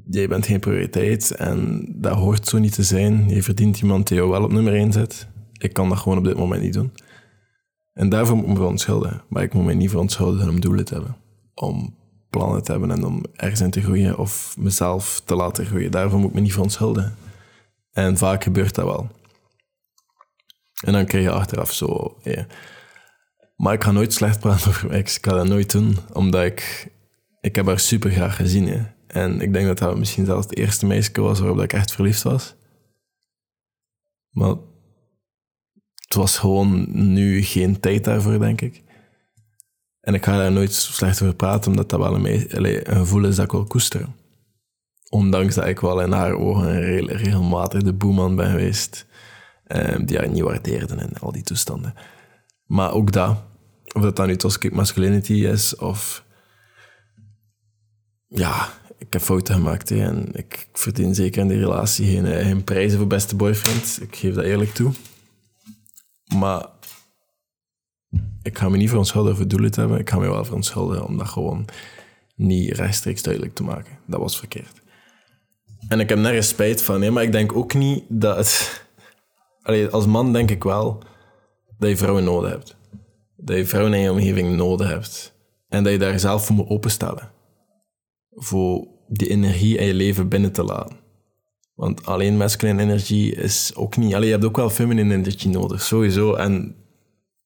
jij 0.10 0.27
bent 0.27 0.45
geen 0.45 0.60
prioriteit 0.60 1.32
en 1.32 1.86
dat 1.95 2.17
hoort 2.17 2.47
zo 2.47 2.58
niet 2.58 2.73
te 2.73 2.84
zijn. 2.84 3.30
Je 3.30 3.43
verdient 3.43 3.82
iemand 3.82 4.08
die 4.08 4.17
jou 4.17 4.30
wel 4.30 4.43
op 4.43 4.51
nummer 4.51 4.73
1 4.73 4.91
zet. 4.91 5.27
Ik 5.58 5.73
kan 5.73 5.89
dat 5.89 5.97
gewoon 5.97 6.17
op 6.17 6.23
dit 6.23 6.38
moment 6.38 6.62
niet 6.62 6.73
doen. 6.73 6.91
En 7.93 8.10
daarvoor 8.10 8.36
moet 8.36 8.45
ik 8.45 8.51
me 8.51 8.56
verontschuldigen. 8.56 9.21
Maar 9.30 9.43
ik 9.43 9.53
moet 9.53 9.65
me 9.65 9.73
niet 9.73 9.89
verontschuldigen 9.89 10.49
om 10.49 10.60
doelen 10.60 10.86
te 10.86 10.93
hebben. 10.93 11.15
Om 11.53 11.95
plannen 12.30 12.63
te 12.63 12.71
hebben 12.71 12.91
en 12.91 13.06
om 13.06 13.23
ergens 13.34 13.62
in 13.62 13.71
te 13.71 13.82
groeien 13.82 14.17
of 14.17 14.56
mezelf 14.58 15.21
te 15.25 15.36
laten 15.36 15.65
groeien. 15.65 15.91
Daarvoor 15.91 16.19
moet 16.19 16.30
ik 16.30 16.36
me 16.36 16.41
niet 16.41 16.51
verontschuldigen. 16.51 17.15
En 17.97 18.17
vaak 18.17 18.43
gebeurt 18.43 18.75
dat 18.75 18.86
wel. 18.86 19.10
En 20.83 20.93
dan 20.93 21.05
krijg 21.05 21.23
je 21.23 21.31
achteraf 21.31 21.73
zo... 21.73 22.17
Maar 23.55 23.73
ik 23.73 23.83
ga 23.83 23.91
nooit 23.91 24.13
slecht 24.13 24.39
praten 24.39 24.67
over 24.67 24.91
ex. 24.91 25.17
Ik 25.17 25.25
ga 25.25 25.33
dat 25.33 25.47
nooit 25.47 25.71
doen, 25.71 25.97
omdat 26.13 26.43
ik... 26.43 26.91
Ik 27.41 27.55
heb 27.55 27.65
haar 27.65 27.79
super 27.79 28.12
graag 28.12 28.36
gezien. 28.36 28.88
En 29.07 29.41
ik 29.41 29.53
denk 29.53 29.67
dat 29.67 29.77
dat 29.77 29.97
misschien 29.97 30.25
zelfs 30.25 30.47
het 30.47 30.57
eerste 30.57 30.86
meisje 30.86 31.21
was 31.21 31.39
waarop 31.39 31.62
ik 31.62 31.73
echt 31.73 31.91
verliefd 31.91 32.23
was. 32.23 32.55
Maar 34.29 34.55
het 35.95 36.13
was 36.15 36.38
gewoon 36.38 36.86
nu 37.13 37.41
geen 37.41 37.79
tijd 37.79 38.03
daarvoor, 38.03 38.39
denk 38.39 38.62
ik. 38.62 38.83
En 40.01 40.13
ik 40.13 40.25
ga 40.25 40.38
daar 40.38 40.51
nooit 40.51 40.73
slecht 40.73 41.21
over 41.21 41.36
praten, 41.36 41.71
omdat 41.71 41.89
dat 41.89 41.99
wel 41.99 42.15
een, 42.15 42.57
een 42.65 42.97
gevoel 42.97 43.25
is 43.25 43.36
dat 43.36 43.45
ik 43.45 43.51
wil 43.51 43.63
koesteren. 43.63 44.15
Ondanks 45.10 45.56
dat 45.56 45.65
ik 45.65 45.80
wel 45.80 46.02
in 46.02 46.12
haar 46.12 46.34
ogen 46.34 47.06
regelmatig 47.06 47.82
de 47.82 47.93
boeman 47.93 48.36
ben 48.36 48.50
geweest. 48.50 49.06
Um, 49.67 50.06
die 50.06 50.17
haar 50.17 50.30
niet 50.30 50.43
waardeerden 50.43 51.00
en 51.00 51.13
al 51.20 51.32
die 51.32 51.43
toestanden. 51.43 51.93
Maar 52.65 52.93
ook 52.93 53.12
dat, 53.12 53.43
of 53.93 54.02
dat 54.02 54.15
dan 54.15 54.28
nu 54.28 54.36
toxic 54.36 54.74
masculinity 54.74 55.34
is, 55.34 55.76
of... 55.76 56.26
Ja, 58.28 58.70
ik 58.98 59.13
heb 59.13 59.22
fouten 59.22 59.56
gemaakt 59.56 59.91
en 59.91 60.30
ik 60.34 60.67
verdien 60.74 61.15
zeker 61.15 61.41
in 61.41 61.48
die 61.48 61.60
relatie 61.60 62.08
geen, 62.08 62.26
eh, 62.26 62.46
geen 62.46 62.63
prijzen 62.63 62.98
voor 62.98 63.08
beste 63.08 63.36
boyfriend. 63.36 64.00
Ik 64.02 64.15
geef 64.15 64.34
dat 64.34 64.43
eerlijk 64.43 64.74
toe. 64.74 64.91
Maar 66.36 66.65
ik 68.41 68.58
ga 68.58 68.70
me 68.70 68.78
niet 68.78 68.89
verontschuldigen 68.89 69.38
voor 69.38 69.48
doelen 69.48 69.72
te 69.72 69.80
hebben. 69.80 70.00
Ik 70.00 70.10
ga 70.10 70.17
me 70.17 70.30
wel 70.30 70.46
verontschuldigen 70.46 71.06
om 71.06 71.17
dat 71.17 71.28
gewoon 71.28 71.65
niet 72.36 72.72
rechtstreeks 72.72 73.22
duidelijk 73.22 73.56
te 73.56 73.63
maken. 73.63 73.98
Dat 74.06 74.20
was 74.20 74.38
verkeerd. 74.38 74.82
En 75.88 76.00
ik 76.00 76.10
heb 76.10 76.17
nergens 76.17 76.47
spijt 76.47 76.82
van. 76.82 77.13
Maar 77.13 77.23
ik 77.23 77.32
denk 77.32 77.56
ook 77.56 77.73
niet 77.73 78.04
dat 78.10 78.82
als 79.91 80.06
man 80.06 80.34
denk 80.34 80.52
ik 80.52 80.63
wel 80.63 81.04
dat 81.78 81.89
je 81.89 81.97
vrouwen 81.97 82.23
nodig 82.23 82.50
hebt. 82.50 82.78
Dat 83.36 83.58
je 83.58 83.65
vrouwen 83.65 83.93
in 83.93 84.00
je 84.02 84.12
omgeving 84.12 84.56
nodig 84.56 84.88
hebt. 84.88 85.36
En 85.69 85.84
dat 85.84 85.91
je 85.91 86.00
daar 86.00 86.19
zelf 86.19 86.45
voor 86.45 86.56
moet 86.56 86.69
openstellen. 86.69 87.32
Voor 88.32 88.88
die 89.08 89.30
energie 89.30 89.78
in 89.78 89.86
je 89.86 89.93
leven 89.93 90.30
binnen 90.30 90.52
te 90.52 90.63
laten. 90.63 90.97
Want 91.76 92.06
alleen 92.06 92.38
masculine 92.38 92.82
energie 92.82 93.36
is 93.36 93.76
ook 93.76 93.97
niet... 93.97 94.13
Allee, 94.13 94.26
je 94.26 94.34
hebt 94.34 94.45
ook 94.45 94.56
wel 94.56 94.69
feminine 94.69 95.13
energie 95.13 95.50
nodig, 95.50 95.82
sowieso. 95.82 96.34
En 96.34 96.76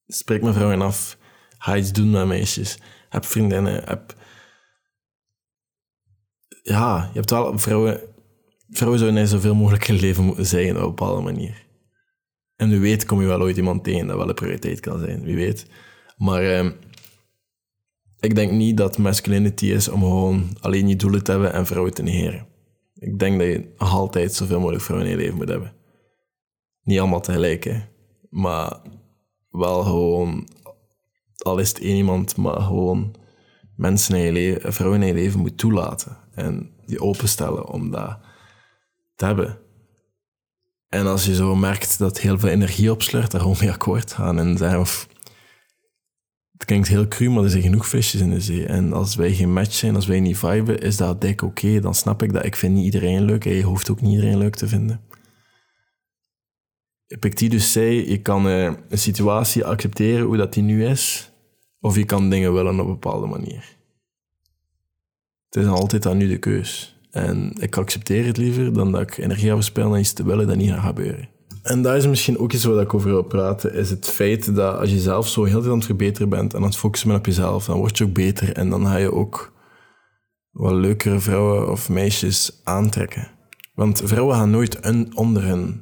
spreek 0.07 0.41
met 0.41 0.53
vrouwen 0.53 0.81
af. 0.81 1.17
Ga 1.57 1.77
iets 1.77 1.91
doen 1.91 2.09
met 2.09 2.27
meisjes. 2.27 2.77
Heb 3.09 3.25
vriendinnen. 3.25 3.83
Heb... 3.85 4.15
Ja, 6.61 7.09
je 7.13 7.19
hebt 7.19 7.29
wel 7.29 7.59
vrouwen 7.59 8.01
vrouwen 8.71 8.99
zouden 8.99 9.27
zoveel 9.27 9.55
mogelijk 9.55 9.87
in 9.87 9.95
leven 9.95 10.23
moeten 10.23 10.45
zijn 10.45 10.75
op 10.75 10.81
een 10.81 10.87
bepaalde 10.87 11.21
manier. 11.21 11.65
En 12.55 12.69
wie 12.69 12.79
weet 12.79 13.05
kom 13.05 13.21
je 13.21 13.27
wel 13.27 13.41
ooit 13.41 13.57
iemand 13.57 13.83
tegen 13.83 14.07
dat 14.07 14.17
wel 14.17 14.29
een 14.29 14.35
prioriteit 14.35 14.79
kan 14.79 14.99
zijn, 14.99 15.23
wie 15.23 15.35
weet. 15.35 15.65
Maar 16.17 16.43
eh, 16.43 16.69
ik 18.19 18.35
denk 18.35 18.51
niet 18.51 18.77
dat 18.77 18.97
masculinity 18.97 19.65
is 19.65 19.87
om 19.87 19.99
gewoon 19.99 20.49
alleen 20.59 20.87
je 20.87 20.95
doelen 20.95 21.23
te 21.23 21.31
hebben 21.31 21.53
en 21.53 21.65
vrouwen 21.65 21.93
te 21.93 22.03
negeren. 22.03 22.47
Ik 22.95 23.19
denk 23.19 23.39
dat 23.39 23.47
je 23.47 23.73
altijd 23.77 24.33
zoveel 24.33 24.59
mogelijk 24.59 24.83
vrouwen 24.83 25.09
in 25.09 25.17
je 25.17 25.21
leven 25.21 25.37
moet 25.37 25.49
hebben. 25.49 25.73
Niet 26.83 26.99
allemaal 26.99 27.21
tegelijk, 27.21 27.63
hè. 27.63 27.79
Maar 28.29 28.81
wel 29.49 29.83
gewoon, 29.83 30.47
al 31.37 31.57
is 31.57 31.69
het 31.69 31.79
één 31.79 31.95
iemand, 31.95 32.37
maar 32.37 32.61
gewoon 32.61 33.15
mensen 33.75 34.15
in 34.15 34.21
je 34.21 34.31
leven, 34.31 34.73
vrouwen 34.73 35.01
in 35.01 35.07
je 35.07 35.13
leven 35.13 35.39
moet 35.39 35.57
toelaten. 35.57 36.17
En 36.33 36.71
die 36.85 37.01
openstellen 37.01 37.67
om 37.67 37.91
dat 37.91 38.19
hebben. 39.21 39.59
En 40.87 41.07
als 41.07 41.25
je 41.25 41.35
zo 41.35 41.55
merkt 41.55 41.97
dat 41.97 42.19
heel 42.19 42.39
veel 42.39 42.49
energie 42.49 42.91
opslurt, 42.91 43.31
daar 43.31 43.41
gewoon 43.41 43.57
mee 43.59 43.71
akkoord 43.71 44.13
gaan 44.13 44.39
en 44.39 44.57
zeggen 44.57 44.79
of... 44.79 45.07
Het 46.51 46.65
klinkt 46.65 46.87
heel 46.87 47.07
cru, 47.07 47.29
maar 47.29 47.43
er 47.43 47.49
zijn 47.49 47.61
genoeg 47.63 47.87
visjes 47.87 48.21
in 48.21 48.29
de 48.29 48.41
zee. 48.41 48.65
En 48.65 48.93
als 48.93 49.15
wij 49.15 49.33
geen 49.33 49.53
match 49.53 49.73
zijn, 49.73 49.95
als 49.95 50.05
wij 50.05 50.19
niet 50.19 50.37
viben, 50.37 50.81
is 50.81 50.97
dat 50.97 51.21
dik 51.21 51.41
oké. 51.41 51.79
Dan 51.79 51.95
snap 51.95 52.23
ik 52.23 52.33
dat 52.33 52.45
ik 52.45 52.55
vind 52.55 52.73
niet 52.73 52.85
iedereen 52.85 53.23
leuk 53.23 53.45
en 53.45 53.53
je 53.53 53.63
hoeft 53.63 53.89
ook 53.89 54.01
niet 54.01 54.11
iedereen 54.11 54.37
leuk 54.37 54.55
te 54.55 54.67
vinden. 54.67 55.01
Epictetus 57.07 57.71
zei, 57.71 58.09
je 58.09 58.21
kan 58.21 58.47
uh, 58.47 58.63
een 58.63 58.97
situatie 58.97 59.65
accepteren 59.65 60.25
hoe 60.25 60.37
dat 60.37 60.53
die 60.53 60.63
nu 60.63 60.85
is, 60.85 61.31
of 61.79 61.95
je 61.95 62.05
kan 62.05 62.29
dingen 62.29 62.53
willen 62.53 62.79
op 62.79 62.85
een 62.85 62.91
bepaalde 62.91 63.27
manier. 63.27 63.77
Het 65.49 65.63
is 65.63 65.65
altijd 65.65 66.05
aan 66.05 66.17
nu 66.17 66.27
de 66.27 66.39
keus. 66.39 67.00
En 67.11 67.53
ik 67.59 67.77
accepteer 67.77 68.25
het 68.25 68.37
liever 68.37 68.73
dan 68.73 68.91
dat 68.91 69.01
ik 69.01 69.17
energie 69.17 69.49
ga 69.49 69.55
verspillen 69.55 69.91
aan 69.91 69.99
iets 69.99 70.13
te 70.13 70.23
willen 70.23 70.47
dat 70.47 70.55
niet 70.55 70.71
gaat 70.71 70.85
gebeuren. 70.85 71.29
En 71.61 71.81
dat 71.81 71.95
is 71.95 72.07
misschien 72.07 72.37
ook 72.37 72.53
iets 72.53 72.63
waar 72.63 72.81
ik 72.81 72.93
over 72.93 73.09
wil 73.09 73.23
praten, 73.23 73.73
is 73.73 73.89
het 73.89 74.07
feit 74.07 74.55
dat 74.55 74.77
als 74.77 74.89
je 74.89 74.99
zelf 74.99 75.27
zo 75.27 75.43
heel 75.43 75.61
veel 75.61 75.71
aan 75.71 75.77
het 75.77 75.85
verbeteren 75.85 76.29
bent 76.29 76.53
en 76.53 76.59
aan 76.59 76.65
het 76.65 76.77
focussen 76.77 77.07
bent 77.07 77.19
op 77.19 77.25
jezelf, 77.25 77.65
dan 77.65 77.77
word 77.77 77.97
je 77.97 78.03
ook 78.03 78.13
beter 78.13 78.53
en 78.53 78.69
dan 78.69 78.85
ga 78.85 78.95
je 78.95 79.13
ook 79.13 79.53
wat 80.51 80.73
leukere 80.73 81.19
vrouwen 81.19 81.71
of 81.71 81.89
meisjes 81.89 82.61
aantrekken. 82.63 83.27
Want 83.73 84.01
vrouwen 84.05 84.35
gaan 84.35 84.49
nooit 84.49 84.85
een, 84.85 85.17
onder 85.17 85.43
hun 85.43 85.81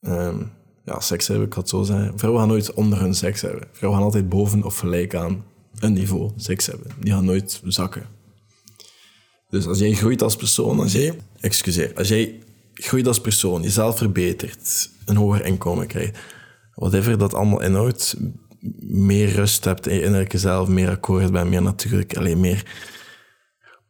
um, 0.00 0.50
ja, 0.84 1.00
seks 1.00 1.28
hebben, 1.28 1.46
ik 1.46 1.52
had 1.52 1.68
zo 1.68 1.82
zeggen. 1.82 2.18
Vrouwen 2.18 2.40
gaan 2.40 2.50
nooit 2.50 2.74
onder 2.74 3.00
hun 3.00 3.14
seks 3.14 3.40
hebben. 3.40 3.68
Vrouwen 3.72 4.00
gaan 4.00 4.08
altijd 4.08 4.28
boven 4.28 4.62
of 4.62 4.78
gelijk 4.78 5.14
aan 5.14 5.44
een 5.78 5.92
niveau 5.92 6.30
seks 6.36 6.66
hebben. 6.66 6.90
Die 7.00 7.12
gaan 7.12 7.24
nooit 7.24 7.60
zakken. 7.64 8.17
Dus 9.48 9.66
als 9.66 9.78
jij 9.78 9.92
groeit 9.92 10.22
als 10.22 10.36
persoon, 10.36 10.80
als 10.80 10.92
jij, 10.92 11.18
excuseer, 11.40 11.94
als 11.94 12.08
jij 12.08 12.42
groeit 12.74 13.06
als 13.06 13.20
persoon, 13.20 13.62
jezelf 13.62 13.98
verbetert, 13.98 14.90
een 15.04 15.16
hoger 15.16 15.44
inkomen 15.44 15.86
krijgt, 15.86 16.18
whatever 16.74 17.18
dat 17.18 17.34
allemaal 17.34 17.62
inhoudt, 17.62 18.16
meer 18.80 19.28
rust 19.28 19.64
hebt 19.64 19.86
in 19.86 19.94
je 19.94 20.02
innerlijke 20.02 20.38
zelf, 20.38 20.68
meer 20.68 20.90
akkoord 20.90 21.32
bent, 21.32 21.50
meer 21.50 21.62
natuurlijk, 21.62 22.16
alleen 22.16 22.40
meer 22.40 22.62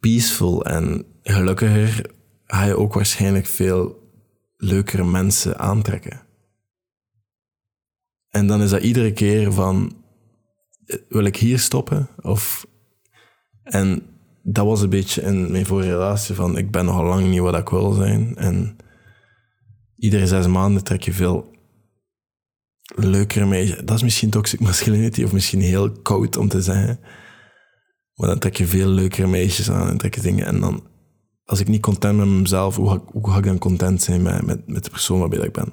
peaceful 0.00 0.64
en 0.64 1.06
gelukkiger, 1.22 2.10
ga 2.44 2.64
je 2.64 2.78
ook 2.78 2.94
waarschijnlijk 2.94 3.46
veel 3.46 4.10
leukere 4.56 5.04
mensen 5.04 5.58
aantrekken. 5.58 6.26
En 8.28 8.46
dan 8.46 8.62
is 8.62 8.70
dat 8.70 8.82
iedere 8.82 9.12
keer 9.12 9.52
van, 9.52 10.04
wil 11.08 11.24
ik 11.24 11.36
hier 11.36 11.58
stoppen? 11.58 12.08
Of, 12.20 12.66
en 13.62 14.02
dat 14.50 14.66
was 14.66 14.80
een 14.82 14.88
beetje 14.88 15.22
in 15.22 15.50
mijn 15.50 15.66
vorige 15.66 15.90
relatie 15.90 16.34
van 16.34 16.58
ik 16.58 16.70
ben 16.70 16.84
nogal 16.84 17.04
lang 17.04 17.26
niet 17.26 17.40
wat 17.40 17.56
ik 17.56 17.68
wil 17.68 17.92
zijn. 17.92 18.36
En 18.36 18.76
iedere 19.96 20.26
zes 20.26 20.46
maanden 20.46 20.84
trek 20.84 21.02
je 21.02 21.12
veel 21.12 21.50
leukere 22.94 23.46
meisjes. 23.46 23.78
Dat 23.84 23.96
is 23.96 24.02
misschien 24.02 24.30
toxic 24.30 24.60
masculinity 24.70 25.24
of 25.24 25.32
misschien 25.32 25.60
heel 25.60 25.92
koud 25.92 26.36
om 26.36 26.48
te 26.48 26.62
zeggen. 26.62 27.00
Maar 28.14 28.28
dan 28.28 28.38
trek 28.38 28.56
je 28.56 28.66
veel 28.66 28.88
leukere 28.88 29.26
meisjes 29.26 29.70
aan 29.70 29.88
en 29.88 29.98
trek 29.98 30.14
je 30.14 30.20
dingen. 30.20 30.46
En 30.46 30.60
dan, 30.60 30.86
als 31.44 31.60
ik 31.60 31.68
niet 31.68 31.82
content 31.82 32.16
ben 32.18 32.32
met 32.32 32.40
mezelf, 32.40 32.76
hoe 32.76 33.30
ga, 33.30 33.38
ik 33.38 33.44
dan 33.44 33.58
content 33.58 34.02
zijn 34.02 34.22
met, 34.22 34.46
met, 34.46 34.66
met 34.66 34.84
de 34.84 34.90
persoon 34.90 35.18
waarbij 35.18 35.38
ik 35.38 35.52
ben? 35.52 35.72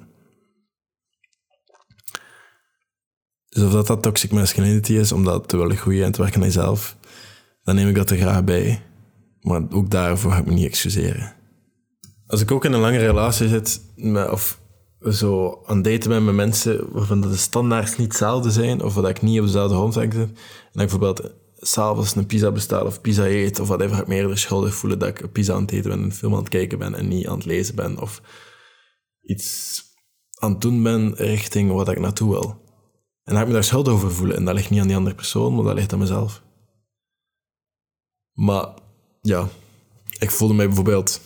Dus 3.48 3.64
of 3.64 3.72
dat, 3.72 3.86
dat 3.86 4.02
toxic 4.02 4.32
masculinity 4.32 4.92
is, 4.92 5.12
om 5.12 5.24
dat 5.24 5.48
te 5.48 5.56
willen 5.56 5.76
groeien 5.76 6.04
en 6.04 6.12
te 6.12 6.20
werken 6.20 6.40
aan 6.40 6.46
jezelf, 6.46 6.96
dan 7.66 7.74
neem 7.74 7.88
ik 7.88 7.94
dat 7.94 8.10
er 8.10 8.16
graag 8.16 8.44
bij. 8.44 8.82
Maar 9.40 9.62
ook 9.70 9.90
daarvoor 9.90 10.30
ga 10.30 10.38
ik 10.38 10.46
me 10.46 10.52
niet 10.52 10.66
excuseren. 10.66 11.34
Als 12.26 12.40
ik 12.40 12.50
ook 12.50 12.64
in 12.64 12.72
een 12.72 12.80
lange 12.80 12.98
relatie 12.98 13.48
zit, 13.48 13.80
of 14.30 14.60
zo 15.10 15.62
aan 15.64 15.82
daten 15.82 16.08
ben 16.08 16.24
met 16.24 16.34
mensen 16.34 16.92
waarvan 16.92 17.20
de 17.20 17.36
standaards 17.36 17.96
niet 17.96 18.06
hetzelfde 18.06 18.50
zijn, 18.50 18.82
of 18.82 18.94
dat 18.94 19.08
ik 19.08 19.22
niet 19.22 19.38
op 19.38 19.44
dezelfde 19.46 19.74
grond 19.74 19.94
zit, 19.94 20.14
en 20.14 20.22
ik 20.22 20.30
bijvoorbeeld 20.72 21.32
s'avonds 21.56 22.16
een 22.16 22.26
pizza 22.26 22.52
bestel 22.52 22.86
of 22.86 23.00
pizza 23.00 23.26
eet, 23.26 23.60
of 23.60 23.68
whatever, 23.68 23.96
ga 23.96 24.02
ik 24.02 24.08
me 24.08 24.14
eerder 24.14 24.38
schuldig 24.38 24.74
voelen 24.74 24.98
dat 24.98 25.08
ik 25.08 25.20
een 25.20 25.32
pizza 25.32 25.54
aan 25.54 25.62
het 25.62 25.72
eten 25.72 25.90
ben, 25.90 26.02
een 26.02 26.12
film 26.12 26.32
aan 26.32 26.38
het 26.38 26.48
kijken 26.48 26.78
ben 26.78 26.94
en 26.94 27.08
niet 27.08 27.26
aan 27.28 27.36
het 27.36 27.44
lezen 27.44 27.74
ben, 27.74 28.00
of 28.00 28.22
iets 29.22 29.82
aan 30.38 30.50
het 30.50 30.60
doen 30.60 30.82
ben 30.82 31.14
richting 31.14 31.72
wat 31.72 31.88
ik 31.88 32.00
naartoe 32.00 32.30
wil. 32.30 32.64
En 33.24 33.32
dan 33.32 33.34
ga 33.34 33.40
ik 33.40 33.46
me 33.46 33.52
daar 33.52 33.64
schuldig 33.64 33.92
over 33.92 34.12
voelen. 34.12 34.36
En 34.36 34.44
dat 34.44 34.54
ligt 34.54 34.70
niet 34.70 34.80
aan 34.80 34.86
die 34.86 34.96
andere 34.96 35.14
persoon, 35.14 35.54
maar 35.54 35.64
dat 35.64 35.74
ligt 35.74 35.92
aan 35.92 35.98
mezelf. 35.98 36.44
Maar 38.36 38.66
ja, 39.22 39.48
ik 40.18 40.30
voelde 40.30 40.54
mij 40.54 40.66
bijvoorbeeld 40.66 41.20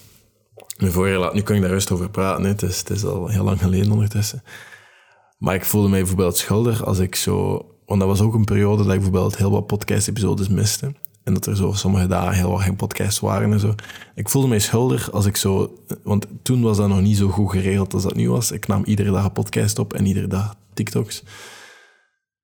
mijn 0.78 0.92
vorige 0.92 1.14
relatie, 1.14 1.36
nu 1.36 1.42
kan 1.42 1.56
ik 1.56 1.62
daar 1.62 1.70
rust 1.70 1.90
over 1.90 2.10
praten, 2.10 2.44
het, 2.44 2.62
is, 2.62 2.78
het 2.78 2.90
is 2.90 3.04
al 3.04 3.28
heel 3.28 3.44
lang 3.44 3.60
geleden 3.60 3.92
ondertussen. 3.92 4.42
Maar 5.38 5.54
ik 5.54 5.64
voelde 5.64 5.88
mij 5.88 5.98
bijvoorbeeld 5.98 6.36
schuldig 6.36 6.84
als 6.84 6.98
ik 6.98 7.14
zo... 7.14 7.64
Want 7.86 8.00
dat 8.00 8.08
was 8.08 8.20
ook 8.20 8.34
een 8.34 8.44
periode 8.44 8.82
dat 8.82 8.92
ik 8.92 9.00
bijvoorbeeld 9.00 9.36
heel 9.36 9.50
wat 9.50 9.66
podcast-episodes 9.66 10.48
miste. 10.48 10.94
En 11.24 11.34
dat 11.34 11.46
er 11.46 11.56
zo 11.56 11.72
sommige 11.72 12.06
dagen 12.06 12.34
heel 12.34 12.50
wat 12.50 12.60
geen 12.60 12.76
podcasts 12.76 13.20
waren 13.20 13.52
en 13.52 13.60
zo. 13.60 13.74
Ik 14.14 14.28
voelde 14.28 14.48
mij 14.48 14.58
schuldig 14.58 15.12
als 15.12 15.26
ik 15.26 15.36
zo... 15.36 15.78
Want 16.02 16.26
toen 16.42 16.62
was 16.62 16.76
dat 16.76 16.88
nog 16.88 17.00
niet 17.00 17.16
zo 17.16 17.28
goed 17.28 17.50
geregeld 17.50 17.94
als 17.94 18.02
dat 18.02 18.14
nu 18.14 18.30
was. 18.30 18.50
Ik 18.50 18.66
nam 18.66 18.84
iedere 18.84 19.10
dag 19.10 19.24
een 19.24 19.32
podcast 19.32 19.78
op 19.78 19.92
en 19.92 20.06
iedere 20.06 20.26
dag 20.26 20.54
TikToks. 20.74 21.22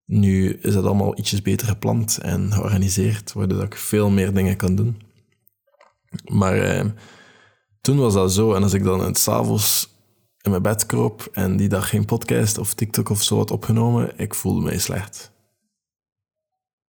Nu 0.07 0.53
is 0.53 0.75
dat 0.75 0.85
allemaal 0.85 1.19
ietsjes 1.19 1.43
beter 1.43 1.67
gepland 1.67 2.19
en 2.19 2.53
georganiseerd, 2.53 3.33
waardoor 3.33 3.63
ik 3.63 3.77
veel 3.77 4.11
meer 4.11 4.35
dingen 4.35 4.57
kan 4.57 4.75
doen. 4.75 5.03
Maar 6.25 6.59
eh, 6.59 6.85
toen 7.81 7.99
was 7.99 8.15
dat 8.15 8.33
zo. 8.33 8.55
En 8.55 8.63
als 8.63 8.73
ik 8.73 8.85
dan 8.85 9.01
het 9.01 9.19
s'avonds 9.19 9.95
in 10.41 10.51
mijn 10.51 10.63
bed 10.63 10.87
kroop 10.87 11.29
en 11.33 11.57
die 11.57 11.69
dag 11.69 11.89
geen 11.89 12.05
podcast 12.05 12.59
of 12.59 12.75
TikTok 12.75 13.09
of 13.09 13.23
zo 13.23 13.37
had 13.37 13.51
opgenomen, 13.51 14.19
ik 14.19 14.35
voelde 14.35 14.61
mij 14.61 14.79
slecht. 14.79 15.35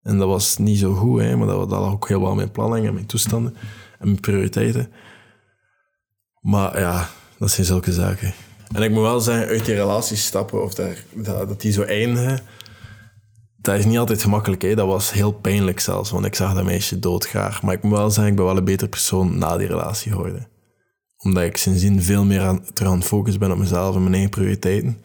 En 0.02 0.18
dat 0.18 0.28
was 0.28 0.58
niet 0.58 0.80
zo 0.80 0.94
goed, 0.94 1.22
hè, 1.22 1.36
maar 1.36 1.48
dat, 1.48 1.70
dat 1.70 1.92
ook 1.92 2.08
heel 2.08 2.22
wel 2.22 2.36
mijn 2.36 2.52
planning 2.52 2.88
en 2.88 2.94
mijn 2.94 3.06
toestanden 3.06 3.56
en 4.00 4.08
mijn 4.08 4.20
prioriteiten. 4.20 4.92
Maar 6.42 6.80
ja, 6.80 7.10
dat 7.38 7.52
zijn 7.52 7.66
zulke 7.68 7.94
zaken. 7.94 8.34
En 8.74 8.82
ik 8.82 8.92
moet 8.92 9.02
wel 9.02 9.20
zeggen, 9.20 9.48
uit 9.48 9.66
die 9.66 9.76
relaties 9.76 10.26
stappen 10.26 10.64
of 10.64 10.74
daar, 10.74 11.04
dat, 11.14 11.48
dat 11.48 11.62
die 11.62 11.72
zo 11.72 11.82
eindigen, 11.82 12.40
dat 13.68 13.80
is 13.80 13.86
niet 13.86 13.98
altijd 13.98 14.22
gemakkelijk. 14.22 14.62
Hè. 14.62 14.76
Dat 14.76 14.88
was 14.88 15.12
heel 15.12 15.32
pijnlijk 15.32 15.80
zelfs, 15.80 16.12
want 16.12 16.26
ik 16.26 16.36
zag 16.36 16.54
dat 16.54 16.64
meisje 16.64 17.00
doodgraag. 17.00 17.62
Maar 17.62 17.74
ik 17.74 17.84
moet 17.84 17.98
wel 17.98 18.10
zeggen, 18.10 18.32
ik 18.32 18.36
ben 18.36 18.46
wel 18.46 18.58
een 18.58 18.64
betere 18.64 18.90
persoon 18.90 19.38
na 19.38 19.58
die 19.58 19.68
relatie 19.68 20.12
geworden 20.12 20.48
omdat 21.18 21.44
ik 21.44 21.58
sindsdien 21.58 22.02
veel 22.02 22.26
meer 22.26 22.42
aan, 22.42 22.74
terug 22.74 22.92
aan 22.92 22.98
het 22.98 23.08
focussen 23.08 23.40
ben 23.40 23.52
op 23.52 23.58
mezelf 23.58 23.96
en 23.96 24.02
mijn 24.02 24.14
eigen 24.14 24.30
prioriteiten. 24.32 25.02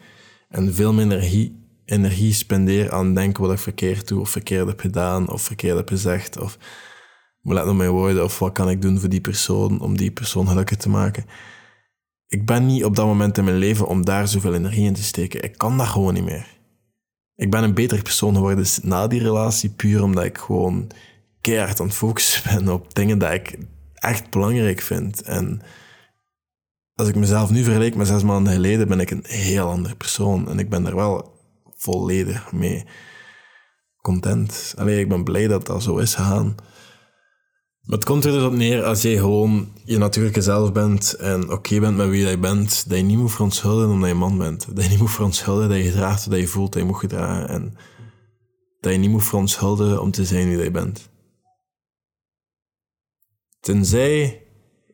En 0.49 0.73
veel 0.73 0.93
minder 0.93 1.17
energie, 1.17 1.81
energie 1.85 2.33
spendeer 2.33 2.91
aan 2.91 3.13
denken 3.13 3.43
wat 3.43 3.51
ik 3.51 3.59
verkeerd 3.59 4.07
doe, 4.07 4.19
of 4.19 4.29
verkeerd 4.29 4.67
heb 4.67 4.79
gedaan, 4.79 5.29
of 5.29 5.41
verkeerd 5.41 5.77
heb 5.77 5.89
gezegd. 5.89 6.39
Of 6.39 6.57
let 7.41 7.67
op 7.67 7.75
mijn 7.75 7.89
woorden, 7.89 8.23
of 8.23 8.39
wat 8.39 8.51
kan 8.51 8.69
ik 8.69 8.81
doen 8.81 8.99
voor 8.99 9.09
die 9.09 9.21
persoon, 9.21 9.79
om 9.81 9.97
die 9.97 10.11
persoon 10.11 10.47
gelukkig 10.47 10.77
te 10.77 10.89
maken. 10.89 11.25
Ik 12.27 12.45
ben 12.45 12.65
niet 12.65 12.85
op 12.85 12.95
dat 12.95 13.05
moment 13.05 13.37
in 13.37 13.43
mijn 13.43 13.57
leven 13.57 13.87
om 13.87 14.05
daar 14.05 14.27
zoveel 14.27 14.53
energie 14.53 14.85
in 14.85 14.93
te 14.93 15.03
steken. 15.03 15.43
Ik 15.43 15.57
kan 15.57 15.77
dat 15.77 15.87
gewoon 15.87 16.13
niet 16.13 16.23
meer. 16.23 16.61
Ik 17.35 17.51
ben 17.51 17.63
een 17.63 17.73
betere 17.73 18.01
persoon 18.01 18.35
geworden 18.35 18.65
na 18.81 19.07
die 19.07 19.21
relatie, 19.21 19.69
puur 19.69 20.03
omdat 20.03 20.23
ik 20.23 20.37
gewoon 20.37 20.91
keihard 21.41 21.79
aan 21.79 21.87
het 21.87 21.95
focussen 21.95 22.43
ben 22.55 22.73
op 22.73 22.93
dingen 22.93 23.19
die 23.19 23.29
ik 23.29 23.57
echt 23.93 24.29
belangrijk 24.29 24.81
vind. 24.81 25.21
En 25.21 25.61
als 26.95 27.07
ik 27.07 27.15
mezelf 27.15 27.49
nu 27.49 27.63
vergelijk 27.63 27.95
met 27.95 28.07
zes 28.07 28.23
maanden 28.23 28.53
geleden, 28.53 28.87
ben 28.87 28.99
ik 28.99 29.11
een 29.11 29.25
heel 29.27 29.67
andere 29.67 29.95
persoon. 29.95 30.49
En 30.49 30.59
ik 30.59 30.69
ben 30.69 30.85
er 30.85 30.95
wel 30.95 31.39
volledig 31.75 32.51
mee 32.51 32.85
content. 34.01 34.73
Alleen 34.77 34.99
ik 34.99 35.09
ben 35.09 35.23
blij 35.23 35.47
dat 35.47 35.65
dat 35.65 35.83
zo 35.83 35.97
is 35.97 36.15
gegaan. 36.15 36.55
Maar 37.83 37.97
het 37.97 38.05
komt 38.05 38.25
er 38.25 38.31
dus 38.31 38.43
op 38.43 38.53
neer 38.53 38.83
als 38.83 39.01
jij 39.01 39.17
gewoon 39.17 39.71
je 39.83 39.97
natuurlijke 39.97 40.41
zelf 40.41 40.71
bent 40.71 41.13
en 41.13 41.51
oké 41.51 41.79
bent 41.79 41.97
met 41.97 42.09
wie 42.09 42.27
je 42.27 42.37
bent, 42.37 42.89
dat 42.89 42.97
je 42.97 43.03
niet 43.03 43.17
moet 43.17 43.31
verontschuldigen 43.31 43.91
omdat 43.91 44.09
je 44.09 44.15
man 44.15 44.37
bent. 44.37 44.75
Dat 44.75 44.83
je 44.83 44.89
niet 44.89 44.99
moet 44.99 45.11
verontschuldigen 45.11 45.69
dat 45.69 45.83
je 45.83 45.91
draagt 45.91 46.25
wat 46.25 46.39
je 46.39 46.47
voelt 46.47 46.73
dat 46.73 46.81
je 46.81 46.87
moet 46.87 46.97
gedragen. 46.97 47.49
En 47.49 47.75
dat 48.79 48.91
je 48.91 48.97
niet 48.97 49.09
moet 49.09 49.23
verontschuldigen 49.23 50.01
om 50.01 50.11
te 50.11 50.25
zijn 50.25 50.49
wie 50.49 50.57
je 50.57 50.71
bent. 50.71 51.09
Tenzij 53.59 54.43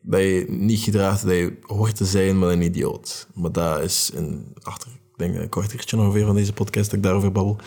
dat 0.02 0.20
je 0.20 0.44
niet 0.48 0.80
gedraagt 0.80 1.22
dat 1.22 1.34
je 1.34 1.58
hoort 1.60 1.96
te 1.96 2.04
zijn 2.04 2.38
met 2.38 2.50
een 2.50 2.62
idioot. 2.62 3.28
Maar 3.34 3.52
dat 3.52 3.82
is 3.82 4.10
een, 4.14 4.56
achter, 4.62 4.90
ik 4.90 5.18
denk 5.18 5.36
een 5.36 5.48
kwartiertje 5.48 5.96
ongeveer 5.96 6.26
van 6.26 6.34
deze 6.34 6.52
podcast 6.52 6.86
dat 6.90 6.98
ik 6.98 7.02
daarover 7.02 7.32
babbel. 7.32 7.58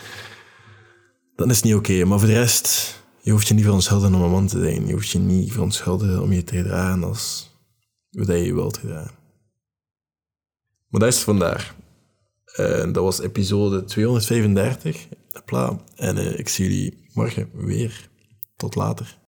Dan 1.36 1.50
is 1.50 1.56
het 1.56 1.64
niet 1.64 1.74
oké. 1.74 2.04
Maar 2.04 2.18
voor 2.18 2.28
de 2.28 2.34
rest, 2.34 3.02
je 3.24 3.30
hoeft 3.30 3.48
je 3.48 3.54
niet 3.54 3.64
verontschuldigen 3.64 4.14
om 4.14 4.22
een 4.22 4.30
man 4.30 4.46
te 4.46 4.58
zijn. 4.58 4.86
Je 4.86 4.92
hoeft 4.92 5.10
je 5.10 5.18
niet 5.18 5.52
verontschuldigen 5.52 6.22
om 6.22 6.32
je 6.32 6.44
te 6.44 6.56
gedragen 6.56 7.04
als 7.04 7.50
dat 8.10 8.44
je 8.44 8.54
wilt 8.54 8.78
gedragen. 8.78 9.14
Maar 10.88 11.00
dat 11.00 11.12
is 11.12 11.18
vandaar. 11.18 11.74
Dat 12.92 12.94
was 12.94 13.20
episode 13.20 13.84
235. 13.84 15.08
Hopla. 15.32 15.84
En 15.96 16.16
uh, 16.16 16.38
ik 16.38 16.48
zie 16.48 16.68
jullie 16.68 17.08
morgen 17.12 17.50
weer. 17.52 18.08
Tot 18.56 18.74
later. 18.74 19.18